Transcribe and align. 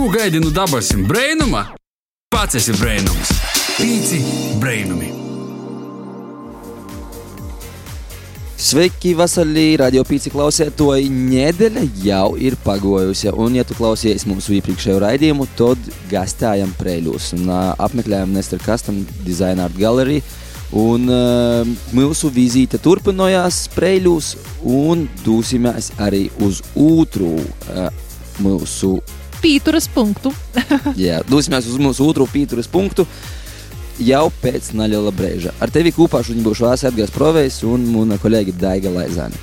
Ko 0.00 0.08
gaidi 0.08 0.40
no 0.40 0.48
dabasim 0.48 1.02
brainuma? 1.04 1.60
Pats 2.32 2.56
esi 2.56 2.72
brainums. 2.72 3.34
Pīci 3.76 4.20
brainumi. 4.56 5.10
Sveiki, 8.56 9.12
vasarī 9.18 9.66
radio 9.82 10.00
pīci 10.08 10.32
klausētoji. 10.32 11.12
Nedēļa 11.12 11.84
jau 12.00 12.30
ir 12.40 12.56
pagojusi, 12.64 13.28
un, 13.28 13.60
ja 13.60 13.66
tu 13.68 13.76
klausies 13.76 14.24
mūsu 14.24 14.56
iepriekšējo 14.56 15.04
raidījumu, 15.04 15.50
tad 15.60 15.92
gastājam 16.08 16.72
Preļus 16.80 17.34
un 17.36 17.52
uh, 17.52 17.76
apmeklējam 17.76 18.32
Nestor 18.32 18.64
Custom 18.64 19.04
Design 19.28 19.60
Art 19.60 19.76
Gallery. 19.76 20.22
Un 20.80 21.08
uh, 21.12 21.76
mūsu 21.92 22.32
vizīte 22.32 22.80
turpinājās 22.80 23.66
Preļus, 23.76 24.32
un 24.64 25.10
dosimies 25.28 25.92
arī 26.00 26.30
uz 26.40 26.64
otru 26.88 27.34
uh, 27.36 27.90
mūsu 28.40 28.96
Pīturas 29.40 29.88
punktu. 29.92 30.32
Jā, 31.00 31.20
dosimies 31.28 31.68
uz 31.70 31.78
mūsu 31.80 32.08
otru 32.08 32.26
pīturas 32.30 32.68
punktu. 32.70 33.06
Jau 34.00 34.30
pēc 34.40 34.70
neliela 34.76 35.12
brīža. 35.12 35.52
Ar 35.60 35.72
tevi 35.72 35.92
kopā 35.92 36.22
šodien 36.24 36.44
būšu 36.46 36.70
Edgars 36.88 37.12
Provejs 37.12 37.62
un 37.68 37.84
mana 37.92 38.16
kolēģe 38.20 38.56
Daiga 38.56 38.92
Laizāne. 38.94 39.36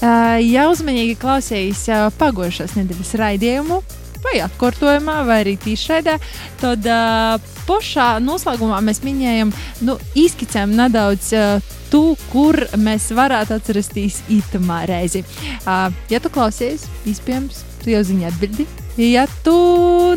Uh, 0.00 0.38
ja 0.40 0.64
uzmanīgi 0.72 1.18
klausījās 1.20 1.82
uh, 1.92 2.06
pagājušās 2.16 2.72
nedēļas 2.78 3.10
raidījumu, 3.20 3.82
vai 4.24 4.38
atkārtojumā, 4.46 5.18
vai 5.28 5.42
arī 5.42 5.58
tīšraidē, 5.60 6.14
tad 6.62 6.88
uh, 6.88 7.50
pašā 7.68 8.14
noslēgumā 8.24 8.80
mēs 8.86 9.02
minējam, 9.04 9.52
nu, 9.84 9.98
izskicējam 10.18 10.74
nedaudz. 10.78 11.34
Uh, 11.36 11.76
Tu, 11.90 11.98
kur 12.30 12.54
mēs 12.78 13.08
varētu 13.18 13.56
atcerēties 13.56 14.20
īstenībā 14.30 14.76
reizi. 14.86 15.24
Uh, 15.64 15.88
ja 16.06 16.20
tu 16.22 16.30
klausies, 16.30 16.84
iespējams, 17.10 17.64
tu 17.82 17.90
jau 17.90 18.04
zini 18.06 18.28
atbildi. 18.28 18.62
Ja 19.00 19.22
tu 19.40 19.54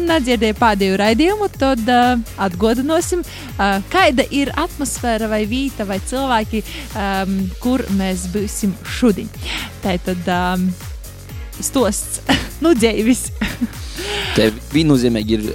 nedzirdēji 0.03 0.57
pēdējo 0.59 0.95
raidījumu, 0.99 1.45
tad 1.55 1.79
uh, 1.87 2.17
atgādināsim, 2.43 3.21
uh, 3.23 3.77
kāda 3.93 4.25
ir 4.27 4.51
atmosfēra, 4.59 5.29
vai 5.31 5.45
vīta, 5.47 5.85
vai 5.87 6.01
cilvēki, 6.03 6.59
um, 6.99 7.37
kur 7.63 7.85
mēs 7.95 8.25
būsim 8.33 8.73
šodien. 8.83 9.31
Tā 9.85 9.95
tad 10.03 10.27
um, 10.27 10.67
stosts, 11.63 12.19
nu, 12.65 12.73
dzīvis. 12.75 13.29
Te 14.35 14.51
viennozīmīgi 14.75 15.39
ir 15.39 15.47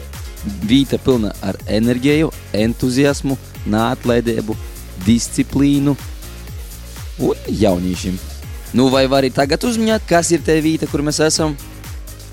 vīta 0.64 0.96
pilna 0.96 1.34
ar 1.44 1.60
enerģiju, 1.68 2.32
entuziasmu, 2.56 3.36
neatlaidību, 3.68 4.56
disciplīnu 5.04 5.98
un 7.28 7.48
jauniešiem. 7.60 8.16
Nu, 8.72 8.88
vai 8.88 9.04
arī 9.04 9.28
tagad 9.36 9.68
uzminēt, 9.68 10.08
kas 10.08 10.32
ir 10.32 10.40
te 10.46 10.56
vīta, 10.64 10.88
kur 10.88 11.04
mēs 11.04 11.20
esam? 11.28 11.58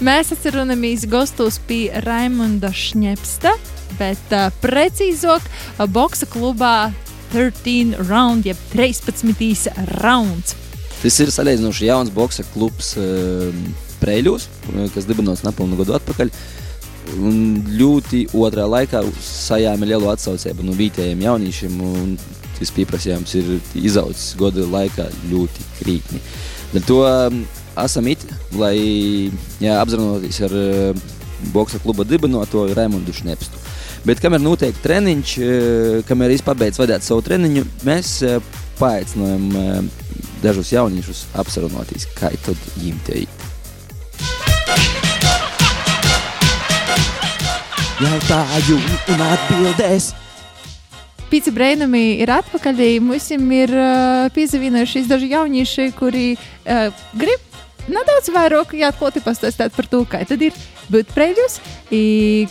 Mēs 0.04 0.34
atceramies 0.36 1.06
gastos 1.08 1.56
pie 1.70 1.88
Raimonda 2.04 2.68
Šņepsta, 2.76 3.54
bet 3.96 4.34
uh, 4.36 4.50
precīzāk, 4.60 5.46
uh, 5.48 5.86
boxa 5.88 6.28
klubā 6.28 6.92
13 7.32 7.96
round, 8.10 8.44
jeb 8.44 8.60
13. 8.74 9.72
rauns. 10.02 10.58
Tas 11.00 11.22
ir 11.24 11.32
salīdzinoši 11.32 11.88
jauns 11.88 12.12
boxa 12.12 12.44
klubs 12.52 12.92
uh, 13.00 13.56
Preļos, 14.02 14.50
kas 14.92 15.08
dibināts 15.08 15.46
nepilnu 15.48 15.80
gadu 15.80 15.96
atpakaļ. 15.96 16.36
Un 17.16 17.64
ļoti 17.80 18.26
otrā 18.36 18.66
laikā 18.68 19.00
sajāma 19.24 19.88
lielu 19.88 20.10
atsaucību 20.12 20.66
no 20.68 20.76
vietējiem 20.76 21.24
jauniešiem. 21.24 21.84
Tas 22.60 22.72
pieprasījums 22.76 23.32
ir 23.40 23.54
izaudzis 23.80 24.34
gada 24.40 24.68
laikā 24.68 25.08
ļoti 25.32 25.70
krītni. 25.80 26.20
Dēļ 26.74 26.86
to 26.90 27.00
esam 27.84 28.08
it, 28.12 28.24
lai 28.56 28.76
jā, 29.60 29.76
apzinātos 29.80 30.42
ar 30.48 30.56
uh, 30.56 31.06
boxa 31.54 31.82
kluba 31.84 32.06
dibināto 32.08 32.66
Raimondu 32.76 33.14
Šnepstu. 33.16 33.62
Bet, 34.06 34.22
kamēr 34.22 34.44
notiek 34.44 34.78
treniņš, 34.84 35.36
uh, 35.42 36.00
kamēr 36.08 36.36
viņš 36.36 36.46
pabeidz 36.46 36.82
vadīt 36.82 37.06
savu 37.06 37.26
treniņu, 37.26 37.66
mēs 37.88 38.18
paaicinājām 38.80 39.50
uh, 39.56 40.06
dažus 40.44 40.72
jauniešus 40.76 41.26
apsarunāties, 41.42 42.08
kā 42.18 42.32
tad 42.46 42.70
viņiem 42.78 43.02
te 43.08 43.26
ir. 43.26 43.42
Jautājumu 47.96 48.96
un 49.14 49.22
atbildēs. 49.24 50.12
Pīci 51.32 51.52
Brainami 51.56 52.20
ir 52.22 52.30
atpakaļ. 52.36 52.82
Mums 53.04 53.30
ir 53.34 53.72
uh, 53.72 54.28
piesavienojušies 54.36 55.08
daži 55.10 55.32
jaunieši, 55.32 55.88
kuri 55.98 56.28
uh, 56.36 56.92
grib 57.18 57.45
nedaudz 57.92 58.32
vairāk 58.34 58.76
atklāti 58.88 59.24
pastāstīt 59.26 59.76
par 59.76 59.90
to, 59.92 60.04
kā 60.10 60.24
tad 60.28 60.42
ir 60.46 60.56
būt 60.92 61.14
preļus, 61.16 61.60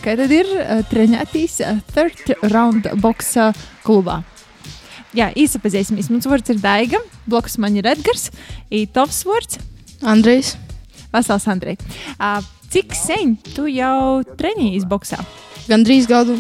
kā 0.03 0.17
tad 0.19 0.35
ir 0.35 0.51
uh, 0.55 0.83
trenēties 0.91 1.61
uh, 1.65 1.81
third 1.95 2.35
round 2.53 2.89
boxa 3.03 3.53
klubā. 3.87 4.23
Jā, 5.15 5.29
īsapazīsimies. 5.39 6.11
Mans 6.11 6.27
vārds 6.27 6.51
ir 6.51 6.59
Daiga, 6.59 6.99
bloks 7.31 7.55
man 7.63 7.77
ir 7.79 7.87
Edgars, 7.87 8.33
ir 8.71 8.89
Tavs 8.91 9.23
vārds 9.29 9.61
Andrejs. 10.03 10.57
Vasals 11.15 11.47
Andrej. 11.47 11.79
Cik 12.75 12.95
sen 12.99 13.37
tu 13.55 13.69
jau 13.71 14.25
trenējies 14.35 14.87
boxā? 14.91 15.21
Gandrīz 15.69 16.09
gadu. 16.11 16.35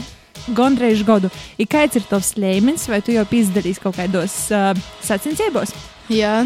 Gandrīz 0.56 1.04
gadu. 1.06 1.30
Ir 1.62 1.68
kāds 1.70 1.94
ir 1.96 2.04
tavs 2.10 2.34
līmenis, 2.34 2.88
vai 2.90 2.98
tu 3.04 3.14
jau 3.14 3.22
piedalījies 3.30 3.78
kaut 3.80 3.94
kādos 4.00 4.34
uh, 4.50 4.72
sacensībos? 5.06 5.72
Jā. 6.10 6.42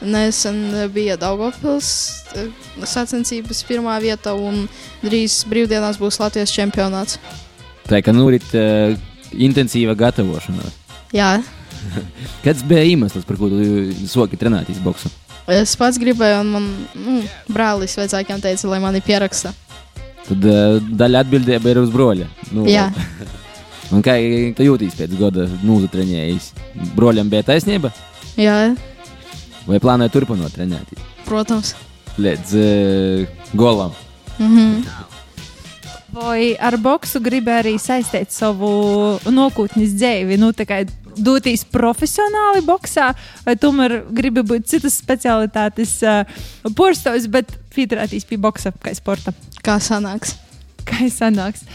Nesen 0.00 0.60
bija 0.94 1.16
Daugopils 1.18 1.88
eh, 2.38 2.50
sacensības 2.86 3.64
pirmā 3.66 3.96
vieta, 4.02 4.34
un 4.34 4.66
drīz 5.02 5.40
brīvdienās 5.50 5.98
būs 5.98 6.20
Latvijas 6.22 6.54
čempionāts. 6.54 7.18
Tā 7.88 8.02
kā 8.04 8.12
norit 8.12 8.44
uh, 8.54 8.94
intensīva 9.32 9.96
gatavošanās. 9.98 10.76
Jā. 11.16 11.38
Kāds 12.44 12.62
bija 12.68 12.84
iemesls, 12.86 13.24
par 13.26 13.40
ko 13.40 13.48
tu 13.50 13.88
soki 14.06 14.38
trenēties 14.38 14.78
boxu? 14.84 15.10
Es 15.48 15.72
pats 15.80 15.96
gribēju, 15.98 16.42
un 16.44 16.52
man 16.52 16.68
nu, 16.92 17.22
brālis 17.48 17.96
vecākiem 17.96 18.42
teica, 18.44 18.68
lai 18.68 18.82
mani 18.84 19.00
pieraksta. 19.04 19.54
Tad 20.28 20.44
uh, 20.44 20.76
daļa 20.78 21.24
atbildība 21.24 21.72
ir 21.72 21.82
uz 21.82 21.90
broļa. 21.94 22.28
Nu, 22.52 22.68
Jā. 22.68 22.90
Un 23.94 24.02
kā 24.04 24.18
tu 24.52 24.66
jūties 24.66 24.92
pēc 24.98 25.14
gada 25.16 25.46
nūzatrenējies? 25.64 26.50
Broļam 26.92 27.30
bija 27.32 27.46
taisnība? 27.48 27.88
Jā, 28.36 28.74
Vai 29.68 29.80
plānoji 29.82 30.14
turpināt 30.14 30.56
trenēties? 30.56 31.04
protams. 31.28 31.74
Līdz 32.18 32.54
uh, 32.56 33.26
golam. 33.54 33.92
Mhm. 34.38 34.80
Vai 36.18 36.56
ar 36.56 36.78
boxu 36.80 37.20
gribi 37.20 37.52
arī 37.52 37.74
saistīt 37.78 38.32
savu 38.32 38.70
nākotnes 39.28 39.92
dzīvi? 39.98 40.38
Nu, 40.40 40.54
tā 40.56 40.64
kā 40.66 40.80
doties 41.18 41.66
profesionāli 41.68 42.62
boxā, 42.64 43.10
vai 43.44 43.54
tomēr 43.60 43.98
gribi 44.16 44.42
būt 44.46 44.70
citas 44.72 44.96
specialitātes 45.02 45.98
uh, 46.06 46.24
porstovs, 46.78 47.28
bet 47.30 47.52
figurēties 47.76 48.24
pie 48.26 48.40
boxa 48.40 48.72
kā 48.72 48.94
sporta? 48.96 49.36
Kā 49.62 49.76
sanāks? 49.84 50.38
Kā 50.88 51.10
sanāks? 51.12 51.66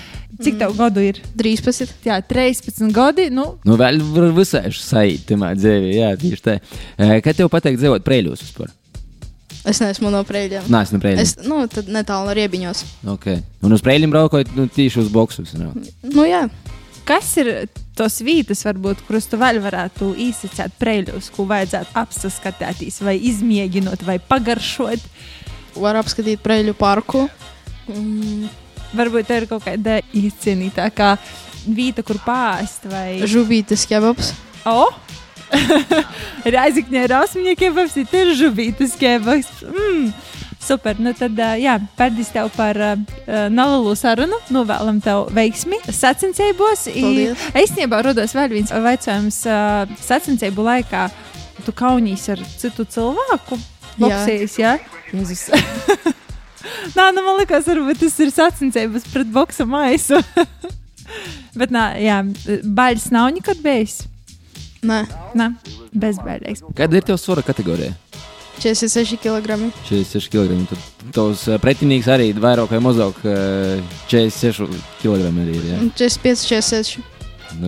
Cik 0.42 0.56
tev 0.58 0.74
gadu 0.78 1.04
ir? 1.06 1.20
13. 1.38 1.92
Jā, 2.08 2.18
13 2.26 2.90
gadi. 2.96 3.28
Nu, 3.34 3.54
Nu, 3.68 3.78
vēl 3.80 4.00
var 4.16 4.32
visai 4.34 4.72
saīt, 4.74 5.28
tamā 5.30 5.52
dzīvē, 5.58 5.92
jā, 5.94 6.14
tieši 6.20 6.46
tā. 6.46 6.56
Uh, 6.98 7.20
kad 7.26 7.38
tev 7.38 7.52
pateikt 7.54 7.82
dzīvot 7.82 8.06
preļos 8.06 8.42
vispār? 8.42 8.72
Es 9.64 9.80
neesmu 9.80 10.10
no 10.12 10.24
preļiem. 10.28 10.66
Nē, 10.72 10.82
es 10.84 10.92
no 10.92 11.00
preļiem. 11.00 11.22
Es, 11.24 11.36
nu, 11.48 11.62
tad 11.72 11.88
netālu 11.92 12.28
no 12.28 12.36
riebiņos. 12.36 12.84
Okay. 13.14 13.40
Un 13.64 13.76
uz 13.76 13.84
preļiem 13.86 14.12
braukojot, 14.12 14.52
nu, 14.58 14.66
tieši 14.68 15.04
uz 15.06 15.12
boksus. 15.14 15.54
Nu. 15.56 15.70
Nu, 16.04 16.26
jā. 16.28 16.48
kas 17.08 17.30
ir 17.40 17.70
tos 17.96 18.20
vietas, 18.26 18.66
varbūt, 18.68 19.06
kuras 19.08 19.30
tu 19.30 19.40
vēl 19.40 19.62
varētu 19.64 20.12
īsicēt 20.26 20.76
preļos, 20.82 21.30
ko 21.36 21.46
vajadzētu 21.48 21.96
apskatīties, 22.02 23.00
vai 23.06 23.16
izmēģinot, 23.30 24.04
vai 24.08 24.18
pagaršot? 24.20 25.08
Var 25.80 26.02
apskatīt 26.02 26.44
preļu 26.44 26.76
parku. 26.78 27.24
Mm, 27.88 28.52
Varbūt 28.94 29.30
tā 29.30 29.42
ir 29.42 29.48
kaut 29.50 29.66
kāda 29.66 30.00
izcienītākā 30.14 31.16
vieta, 31.66 32.04
kur 32.06 32.20
pāriest. 32.26 32.86
Vai... 32.92 33.24
žubītes 33.30 33.88
kebabs. 33.90 34.34
O! 34.70 34.92
Reizekņā 36.56 37.08
ir 37.08 37.16
ausmiņa 37.20 37.58
kebabs, 37.60 37.98
ir 38.04 38.34
žubītas 38.38 38.96
kebabs. 39.00 39.52
Mm. 39.70 40.14
Super, 40.64 40.96
nu 41.04 41.12
tad, 41.12 41.36
jā, 41.60 41.76
paldies 42.00 42.30
tev 42.32 42.48
par 42.56 42.78
uh, 42.80 42.94
nelielu 43.52 43.96
sarunu. 44.00 44.40
Novēlam 44.54 45.02
tev 45.04 45.26
veiksmi 45.36 45.82
sacensībos. 45.90 46.88
Paldies. 46.88 47.46
Īstenībā 47.66 48.00
rodas 48.06 48.36
vēl 48.38 48.56
viens 48.56 48.72
jautājums. 48.72 49.42
Uh, 49.44 49.92
sacensību 50.00 50.64
laikā 50.70 51.10
tu 51.66 51.76
kaunīs 51.76 52.30
ar 52.32 52.42
citu 52.56 52.88
cilvēku. 52.88 53.60
Jā. 53.60 54.08
Boksējas, 54.08 54.60
jā? 54.62 54.78
Jēzus. 55.12 55.50
Nā, 56.98 57.10
nu 57.16 57.24
man 57.26 57.40
liekas, 57.42 57.68
varbūt 57.70 58.04
tas 58.06 58.18
ir 58.24 58.32
sacensības 58.34 59.08
pret 59.12 59.30
boksa 59.34 59.68
maisu. 59.70 60.22
Bet, 61.60 61.70
nā, 61.74 61.92
jā, 62.02 62.22
baļas 62.64 63.10
nav 63.14 63.30
nekad 63.36 63.60
bijis. 63.62 64.04
Nē, 64.84 65.04
Nē, 65.38 65.52
bezbailīgs. 65.96 66.64
Kāda 66.76 67.00
ir 67.00 67.06
tev 67.08 67.20
svara 67.22 67.44
kategorija? 67.46 67.94
46 68.60 69.18
kg. 69.24 69.58
46 69.90 70.30
kg. 70.32 70.58
Tad 70.70 71.14
tavs 71.16 71.48
eh, 71.50 71.58
pretinieks 71.62 72.08
arī 72.12 72.30
vairāk 72.38 72.72
vai 72.72 72.82
mazāk 72.84 73.24
eh, 73.28 73.82
46 74.12 74.68
kg 75.02 75.32
arī 75.32 75.58
ir. 75.58 75.66
Ja? 75.72 75.82
45, 75.98 76.46
46. 76.50 77.10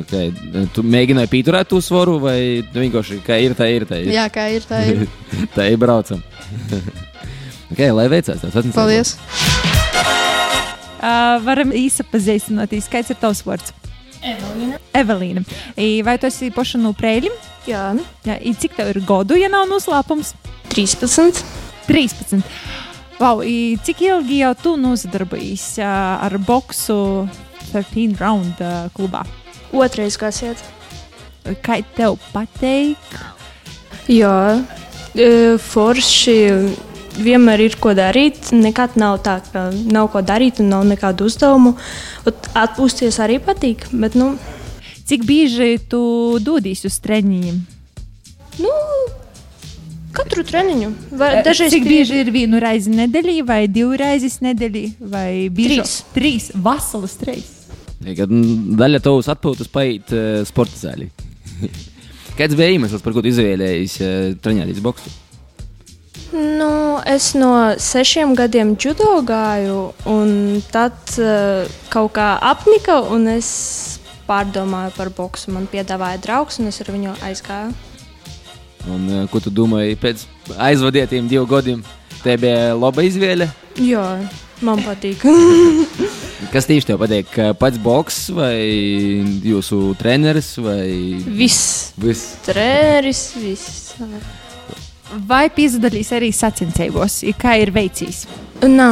Okay. 0.02 0.32
Tu 0.74 0.82
mēģināji 0.82 1.30
pieturēt 1.30 1.70
to 1.70 1.78
svaru, 1.84 2.16
vai 2.22 2.64
tu 2.74 2.82
vienkārši 2.82 3.20
kā 3.26 3.38
ir, 3.44 3.54
tā 3.58 3.68
ir. 3.70 3.86
Tā 3.90 4.00
ir, 4.02 4.14
Jā, 4.16 4.26
kā 4.34 4.48
ir, 4.54 4.66
tā 4.66 4.82
ir. 4.90 5.04
tā 5.58 5.68
ir 5.70 5.78
braucam. 5.82 6.24
Okay, 7.72 7.92
lai 7.96 8.08
veicās, 8.12 8.42
tas 8.42 8.56
atnesa. 8.56 8.76
Paldies! 8.76 9.16
Uh, 10.96 11.36
varam 11.46 11.74
īsi 11.76 12.06
pazīstināties, 12.10 12.88
kāds 12.90 13.12
ir 13.14 13.20
tavs 13.22 13.44
vārds. 13.46 13.74
Evelīna. 14.26 14.80
Evelīna. 14.98 15.44
I, 15.78 16.02
vai 16.06 16.16
tu 16.18 16.30
esi 16.30 16.50
paša 16.54 16.80
no 16.82 16.96
prēļiem? 16.98 17.36
Jā, 17.70 17.92
Jā, 18.26 18.38
i 18.42 18.54
cik 18.58 18.78
tev 18.78 18.90
ir 18.94 19.02
gadu, 19.06 19.38
ja 19.38 19.50
nav 19.52 19.68
noslēpums? 19.70 20.34
13. 20.74 21.44
13. 21.86 22.42
Wow, 23.20 23.44
i, 23.46 23.78
cik 23.86 24.02
ilgi 24.08 24.42
jau 24.42 24.54
tu 24.60 24.74
nozadarbojies 24.82 25.68
uh, 25.80 26.26
ar 26.26 26.38
boksu 26.42 26.98
13 27.72 28.18
round 28.22 28.62
uh, 28.66 28.88
klubā? 28.98 29.24
Otrais 29.76 30.18
gasiet. 30.18 30.62
Kā 31.62 31.78
tev 31.94 32.18
patīk? 32.34 32.98
Jā, 34.10 34.62
e, 35.14 35.58
forši 35.62 36.36
vienmēr 37.20 37.66
ir 37.68 37.78
ko 37.82 37.94
darīt. 37.98 38.52
Nekad 38.56 38.98
nav 39.00 39.22
tā, 39.26 39.40
ka 39.52 39.70
nav 39.74 40.10
ko 40.14 40.24
darīt 40.26 40.60
un 40.64 40.72
nav 40.74 40.86
nekādu 40.90 41.30
uzdevumu. 41.30 41.76
Atpūsties 42.26 43.22
arī 43.24 43.40
patīk, 43.44 43.88
bet 43.94 44.20
nu, 44.20 44.36
Cik 45.06 45.22
bieži 45.22 45.76
tu 45.86 46.00
dodies 46.42 46.80
uz 46.88 46.96
treniņiem? 46.98 47.60
nu, 48.62 48.72
katru 50.16 50.44
treniņu. 50.48 50.92
Vai, 51.20 51.32
dažreiz 51.46 51.74
Cik 51.76 51.88
bieži 51.88 52.22
ir 52.24 52.32
vienu 52.34 52.62
reizi 52.64 52.94
nedēļā, 52.94 53.42
vai 53.48 53.60
divu 53.72 53.98
reizes 54.00 54.40
nedēļā, 54.46 54.86
vai 55.12 55.30
bieži? 55.54 55.82
Trīs. 55.82 55.98
Trīs, 56.16 56.48
vasaras 56.56 57.18
mm, 58.06 58.78
daļa 58.80 59.04
tavas 59.04 59.30
atpūtas 59.34 59.72
paiet 59.72 60.16
uh, 60.16 60.42
sporta 60.48 60.80
zālē. 60.88 61.10
Kāds 62.40 62.58
bija 62.58 62.74
iemesls, 62.76 63.04
par 63.04 63.16
ko 63.16 63.24
izvēlējies 63.26 64.00
uh, 64.04 64.16
trenēties 64.44 64.82
boksu? 64.84 65.12
Nu, 66.34 67.00
es 67.06 67.34
no 67.38 67.52
sešiem 67.78 68.34
gadiem 68.36 68.74
judo 68.80 69.20
gāju, 69.26 69.92
un 70.10 70.62
tad 70.72 70.98
uh, 71.22 71.68
kaut 71.94 72.16
kā 72.18 72.36
apnika, 72.42 72.98
un 73.14 73.28
es 73.30 73.50
pārdomāju 74.26 74.96
par 74.98 75.12
boksu. 75.14 75.54
Man 75.54 75.70
piedāvāja 75.72 76.22
draugs, 76.24 76.58
un 76.60 76.72
es 76.72 76.82
ar 76.82 76.90
viņu 76.96 77.14
aizgāju. 77.26 77.76
Un, 78.90 79.06
uh, 79.10 79.22
ko 79.30 79.42
tu 79.44 79.54
domāji 79.54 80.00
pēc 80.02 80.26
aizvadītiem 80.58 81.30
diviem 81.30 81.50
gadiem? 81.50 81.86
Te 82.24 82.38
bija 82.42 82.74
laba 82.74 83.06
izvēle. 83.06 83.48
Jā, 83.78 84.06
man 84.66 84.82
patīk. 84.86 85.22
Kas 86.54 86.68
tieši 86.70 86.90
tev 86.90 87.02
patīk? 87.02 87.38
Pats 87.60 87.82
boks 87.82 88.24
vai 88.34 88.56
jūsu 89.46 89.94
treneris 90.00 90.56
vai 90.62 90.90
viss, 91.26 91.94
viss? 92.02 92.36
treneris, 92.48 93.28
viss. 93.38 93.94
Vai 95.30 95.50
piedalīs 95.54 96.10
arī 96.16 96.32
sacensībos, 96.34 97.20
kā 97.40 97.56
ir 97.62 97.72
veicis? 97.76 98.24
Nā, 98.66 98.90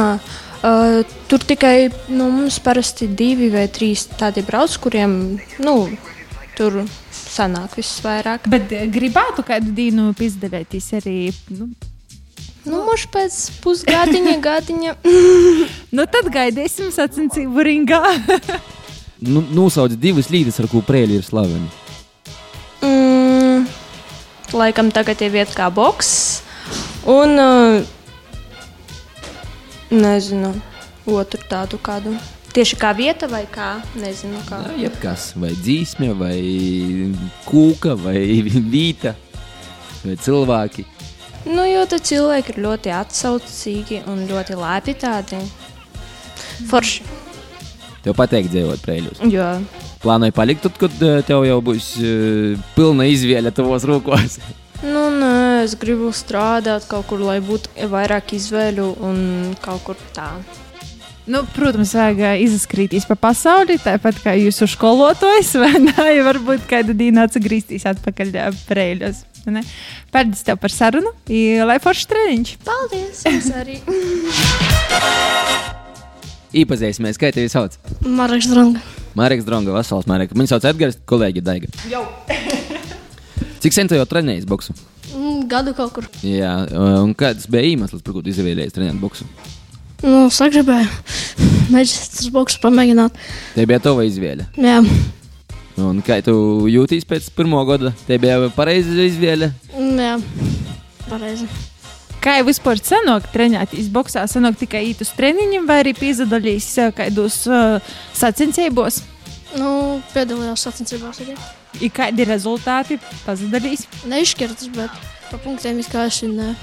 uh, 0.62 1.16
tur 1.28 1.42
tikai 1.42 1.88
nu, 2.08 2.28
mums 2.30 2.60
parasti 2.62 3.08
divi 3.10 3.50
vai 3.52 3.66
trīs 3.72 4.06
tādi 4.14 4.44
brauc, 4.46 4.76
kuriem 4.84 5.16
nu, 5.64 5.74
tur 6.54 6.84
sanāk 7.10 7.74
viss 7.80 7.98
vairāk. 8.04 8.46
Bet 8.52 8.70
gribētu 8.94 9.42
kādu 9.46 9.74
dienu 9.74 10.12
piedalīties 10.18 10.92
arī. 11.00 11.18
Nu, 11.50 11.72
Nu, 12.64 12.78
Mūžs 12.86 13.10
pēc 13.12 13.34
pusgadiņa, 13.60 14.38
gadiņa. 14.46 14.92
nu 15.92 16.06
tad 16.08 16.30
gaidīsim 16.32 16.88
sacensību 16.94 17.60
ringā. 17.66 18.00
Nu, 19.20 19.42
nosauc 19.52 19.92
divas 20.00 20.30
lietas, 20.32 20.62
ar 20.62 20.70
ko 20.72 20.80
prēļi 20.80 21.18
ir 21.20 21.26
slaveni. 21.26 21.68
Laikam 24.54 24.92
tagad 24.94 25.18
ir 25.24 25.32
vieta 25.34 25.50
kā 25.56 25.66
boks. 25.74 26.10
Un 27.10 27.34
uh, 27.42 27.82
nezinu, 29.90 30.52
otru 31.10 31.42
tādu 31.50 31.80
kādu. 31.82 32.14
Tieši 32.54 32.78
kā 32.78 32.92
vieta 32.94 33.26
vai 33.26 33.42
kā, 33.50 33.80
nezinu, 33.98 34.38
kā. 34.46 34.60
Jā, 34.68 34.76
Jebkas, 34.84 35.32
vai 35.42 35.50
dzīsme, 35.58 36.12
vai 36.14 36.38
kūka, 37.48 37.96
vai 37.98 38.22
vīta, 38.74 39.16
vai 40.04 40.14
cilvēki. 40.22 40.86
Nu, 41.50 41.66
jo 41.66 41.82
tad 41.90 42.06
cilvēki 42.06 42.54
ir 42.54 42.62
ļoti 42.64 42.94
atsaucīgi 42.94 44.04
un 44.08 44.22
ļoti 44.30 44.54
labi 44.56 44.94
tādi. 45.02 45.42
Forši. 46.70 47.02
Tev 48.06 48.14
patīk 48.14 48.46
dzīvot 48.54 48.86
prēļos. 48.86 49.26
Jā. 49.34 49.56
Plānoju 50.04 50.34
palikt, 50.36 50.66
tad, 50.66 50.76
kad 50.76 51.24
tev 51.24 51.46
jau 51.48 51.60
būs 51.64 51.94
uh, 51.96 52.66
pilna 52.76 53.06
izvēle 53.08 53.52
tavos 53.56 53.86
rokos. 53.88 54.36
Nu, 54.84 55.06
nē, 55.08 55.64
es 55.64 55.72
gribu 55.80 56.10
strādāt 56.12 56.84
kaut 56.90 57.06
kur, 57.08 57.22
lai 57.24 57.38
būtu 57.40 57.88
vairāk 57.88 58.34
izvēļu 58.36 58.90
un 59.06 59.18
kaut 59.64 59.80
kur 59.86 60.00
tā. 60.12 60.28
Nu, 61.24 61.40
protams, 61.56 61.94
vajag 61.96 62.42
izskrītīs 62.44 63.06
pa 63.08 63.16
pasauli, 63.16 63.78
tāpat 63.80 64.18
kā 64.20 64.34
jūsu 64.36 64.68
skolotājs, 64.68 65.54
vai 65.62 65.72
ne? 65.80 66.08
Varbūt 66.26 66.66
kādu 66.68 66.92
dienu 66.98 67.22
atgriezties 67.24 67.86
atpakaļ 67.88 68.34
prēļos. 68.68 69.22
vai 69.46 69.54
ne? 69.56 69.62
Paldies 70.12 70.44
tev 70.44 70.60
par 70.60 70.74
sarunu, 70.74 71.14
i 71.32 71.62
lai 71.64 71.78
foršs 71.80 72.10
treniņš! 72.12 72.52
Paldies! 72.68 73.24
Es 73.32 73.48
arī. 73.56 73.80
Iepazīsimies, 76.54 77.16
kā 77.18 77.32
tevi 77.34 77.48
sauc. 77.50 77.80
Marks 78.04 78.52
Dronga. 78.52 78.84
Mārcis 79.18 79.46
Dronga, 79.46 79.74
Vasals 79.74 80.08
Mārcis. 80.10 80.34
Viņu 80.36 80.50
sauc 80.50 80.66
Edgars, 80.70 80.98
kolēģi 81.08 81.44
Daiga. 81.44 81.70
Cik 83.64 83.72
sen 83.76 83.88
tu 83.88 83.96
jau 83.96 84.04
trenējies 84.08 84.46
boksu? 84.48 84.74
Mm, 85.14 85.46
Gadu 85.48 85.72
kaut 85.76 85.94
kur. 85.96 86.08
Jā, 86.26 86.52
un 86.76 87.14
kāds 87.16 87.48
bija 87.50 87.70
iemesls, 87.72 88.02
par 88.04 88.16
ko 88.16 88.22
tu 88.24 88.32
izvēlējies 88.32 88.74
trenēt 88.76 89.00
boksu? 89.00 89.26
Nu, 90.04 90.26
sagribēju. 90.32 90.88
Mēģināt 91.72 92.16
tas 92.18 92.30
boks 92.34 92.58
pamēģināt. 92.60 93.16
Te 93.54 93.64
bija 93.68 93.80
tava 93.86 94.04
izvēle. 94.04 94.50
Jā, 94.60 94.82
Un 95.80 95.98
kā 96.06 96.20
tu 96.22 96.34
jūties 96.70 97.02
pēc 97.08 97.32
pirmā 97.34 97.64
gada? 97.66 97.90
Te 98.06 98.14
bija 98.22 98.46
pareiza 98.54 98.94
izvēle. 99.02 99.48
Mm, 99.74 99.96
jā. 99.98 100.12
Pareizi. 101.08 101.48
Kā 102.24 102.38
jau 102.38 102.46
vispār 102.46 102.80
senāk 102.80 103.26
trenēties 103.34 103.90
boxā, 103.92 104.22
senāk 104.30 104.56
tikai 104.56 104.80
īt 104.88 105.02
uz 105.04 105.10
treniņiem, 105.12 105.66
vai 105.68 105.82
arī 105.82 105.92
piedalīs 105.92 106.70
ā, 106.80 106.86
kādos 106.96 107.42
uh, 107.50 107.76
sacensībos? 108.16 109.02
Nu, 109.60 110.00
piedalījos 110.14 110.64
sacensībās 110.64 111.20
arī. 111.20 111.36
I 111.84 111.90
kādi 111.92 112.24
rezultāti 112.24 112.96
pazudīs? 113.26 113.84
Neizšķirtas, 114.08 114.70
bet 114.72 115.04
pa 115.28 115.42
punktiem 115.44 115.82
izkāši 115.84 116.30
ne. 116.32 116.54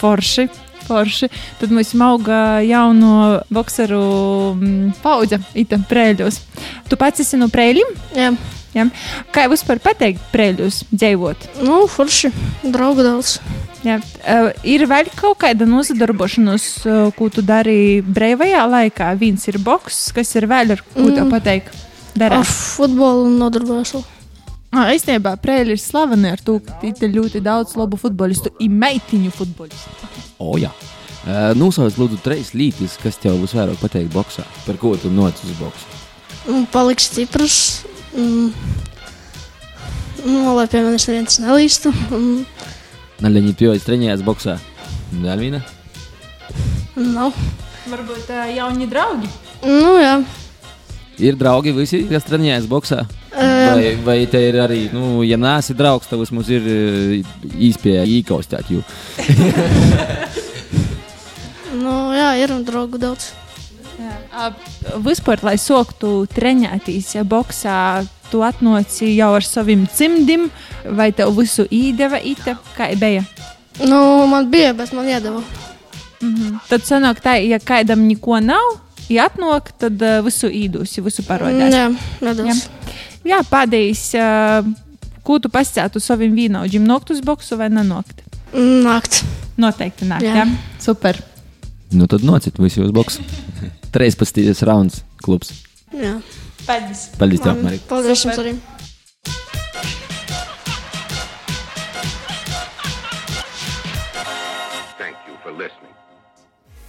Forši. 0.00 0.48
Forši. 0.88 1.30
Tad 1.60 1.70
mums 1.70 1.94
auga 2.02 2.58
jauno 2.66 3.38
boxeru 3.54 4.02
mm, 4.56 4.98
paudze, 5.04 5.38
itam 5.54 5.86
prēļos. 5.86 6.42
Tu 6.90 6.98
pats 6.98 7.22
esi 7.22 7.38
no 7.38 7.46
prēļiem? 7.52 7.94
Jā, 8.18 8.32
Ja? 8.78 8.88
Kā 9.34 9.46
jau 9.46 9.52
vispār 9.54 9.80
pateikt, 9.82 10.22
prēļos 10.34 10.84
dzīvot? 10.92 11.48
nu, 11.66 11.80
forši. 11.90 12.30
Draugu 12.64 13.04
daudz. 13.06 13.38
Ja? 13.86 13.98
Uh, 14.22 14.50
ir 14.66 14.86
vēl 14.90 15.10
kaut 15.18 15.38
kāda 15.44 15.66
nozadarbošanās, 15.68 16.68
uh, 16.86 17.10
ko 17.18 17.28
tu 17.30 17.44
dari 17.46 18.00
brīvajā 18.02 18.64
laikā. 18.70 19.12
Viens 19.20 19.44
ir 19.50 19.60
boks, 19.62 20.08
kas 20.16 20.34
ir 20.38 20.48
vēl 20.50 20.74
ar 20.76 20.82
ko 20.94 21.08
Mm. 21.08 21.30
pateikt. 21.30 21.74
Ar 22.18 22.42
futbolu 22.44 23.28
nodarbojos. 23.30 24.02
Ah, 24.74 24.90
Īstenībā 24.92 25.36
prēļi 25.40 25.76
ir 25.76 25.80
slaveni 25.80 26.28
ar 26.32 26.40
to, 26.44 26.58
ka 26.60 26.74
ir 26.84 26.92
ļoti 27.14 27.40
daudz 27.40 27.76
labu 27.78 27.96
futbolistu, 27.96 28.50
ir 28.60 28.68
meitiņu 28.68 29.30
futbolistu. 29.32 30.08
O, 30.38 30.58
jā. 30.60 30.68
Uh, 31.24 31.54
Nosauc, 31.56 31.96
lūdzu, 31.98 32.18
trīs 32.24 32.52
lietas, 32.54 32.98
kas 33.00 33.16
tev 33.20 33.38
visvairāk 33.42 33.80
patīk 33.80 34.10
boxā. 34.12 34.44
Par 34.66 34.76
ko 34.80 34.96
tu 34.96 35.10
notic 35.10 35.44
uz 35.44 35.56
boksu? 35.60 35.86
Un 36.48 36.66
paliks 36.72 37.08
stiprs. 37.10 37.84
Mm. 38.14 38.52
Nu, 40.24 40.54
lai 40.56 40.66
pie 40.70 40.82
manis 40.82 41.06
neviens 41.08 41.38
nelīstu. 41.42 41.92
Mm. 42.10 42.42
Naļaņi 43.22 43.54
pjojas 43.58 43.86
trenējās 43.86 44.24
boxā. 44.26 44.58
Dalvina? 45.22 45.62
Nav. 46.98 47.36
Varbūt 47.88 48.32
uh, 48.34 48.44
jauni 48.52 48.88
draugi. 48.90 49.30
Nu, 49.64 49.94
jā. 49.98 50.18
Ir 51.18 51.38
draugi 51.38 51.72
visi, 51.74 52.04
kas 52.10 52.26
trenējās 52.28 52.68
boxā. 52.70 53.02
Vai, 53.38 53.96
vai 54.02 54.18
te 54.30 54.40
ir 54.48 54.56
arī, 54.62 54.84
nu, 54.94 55.20
ja 55.26 55.38
nāsi 55.38 55.74
draugs, 55.76 56.08
tad 56.10 56.22
mums 56.34 56.48
ir 56.50 56.64
īspēja 57.68 58.06
īkaustēt 58.18 58.70
jū. 58.72 58.82
nu, 61.82 61.94
jā, 62.16 62.32
ir 62.42 62.54
draugu 62.66 63.00
daudz. 63.02 63.32
Uh, 63.98 64.52
vispār, 65.02 65.40
lai 65.42 65.56
soktu 65.58 66.22
trenēties 66.30 67.16
ja 67.16 67.24
boxā, 67.26 68.04
tu 68.30 68.44
atnoci 68.46 69.10
jau 69.16 69.32
ar 69.34 69.46
saviem 69.46 69.86
cimdim, 69.90 70.48
vai 70.84 71.10
tev 71.16 71.32
visu 71.34 71.64
īdeva 71.66 72.20
ita, 72.22 72.54
kā 72.76 72.92
bija? 72.98 73.24
Nu, 73.82 74.26
man 74.30 74.46
bija, 74.52 74.74
bet 74.78 74.92
man 74.94 75.08
iedeva. 75.10 75.42
Tad 76.68 76.86
sanāk 76.86 77.22
tā, 77.24 77.36
ja 77.42 77.58
kādam 77.62 78.04
neko 78.06 78.38
nav, 78.42 78.76
ja 79.10 79.26
atnāk, 79.30 79.72
tad 79.82 79.98
uh, 80.02 80.20
visu 80.26 80.50
īdus, 80.50 80.94
visu 81.02 81.24
parodās. 81.26 81.74
Jā, 81.74 81.88
nedaudz. 82.22 82.68
Jā, 83.26 83.40
pēdējais, 83.50 84.04
uh, 84.18 84.68
ko 85.26 85.40
tu 85.42 85.50
pasakātu 85.52 86.02
saviem 86.02 86.38
vīnaudžiem, 86.38 86.86
nokt 86.86 87.10
uz 87.14 87.22
boksu 87.24 87.58
vai 87.58 87.70
nenokt? 87.72 88.22
Nakt. 88.54 89.24
Noteikti 89.58 90.06
nāk, 90.06 90.22
jā. 90.22 90.38
Jā. 90.38 90.46
jā. 90.46 90.78
Super. 90.82 91.18
Nu, 91.90 92.06
tad 92.06 92.22
nocīt 92.26 92.62
visu 92.62 92.86
uz 92.86 92.94
boxu. 92.94 93.26
13. 93.92 94.52
rauns 94.68 95.02
klubs. 95.22 95.52
Jā. 95.92 96.18
Paldies. 96.68 97.08
Paldies, 97.16 97.40
tev, 97.40 97.62
Marija. 97.64 97.80
Paldies 97.88 98.24
jums 98.24 98.40
arī. 98.42 98.56
Thank 104.98 105.16
you 105.28 105.36
for 105.42 105.52
listening. 105.52 105.94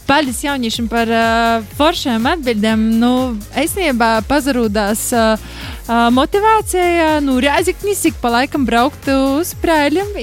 Paldies 0.09 0.41
jauniešiem 0.43 0.89
par 0.91 1.07
uh, 1.13 1.65
foršām 1.79 2.27
atbildēm. 2.33 2.85
Nu, 2.99 3.13
Īstenībā 3.55 4.17
pazudās 4.27 5.05
uh, 5.15 5.37
uh, 5.37 6.07
motivācija, 6.11 7.19
nu, 7.23 7.37
Rēziknis 7.39 8.03
ik 8.09 8.17
pa 8.19 8.33
laikam 8.39 8.65
braukt 8.67 9.07
uz 9.13 9.53
prēļiem. 9.61 10.17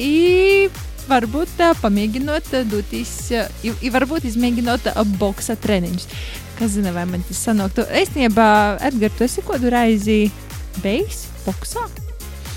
Varbūt 1.06 1.52
tā, 1.56 1.70
pamēģinot 1.78 2.50
uh, 2.52 2.66
doties, 2.66 3.14
uh, 3.30 3.46
i 3.62 3.94
varbūt 3.94 4.26
izmēģinot 4.26 4.90
uh, 4.90 5.06
boksa 5.20 5.54
treniņus. 5.54 6.10
Kas 6.56 6.72
zina, 6.72 6.92
vai 6.96 7.04
man 7.04 7.24
tas 7.28 7.40
sanāktu. 7.44 7.84
Īstenībā, 8.00 8.46
Edgars, 8.88 9.16
tu 9.18 9.26
esi 9.26 9.44
kādu 9.44 9.68
reizi 9.72 10.30
beigs 10.80 11.26
boksā? 11.44 11.84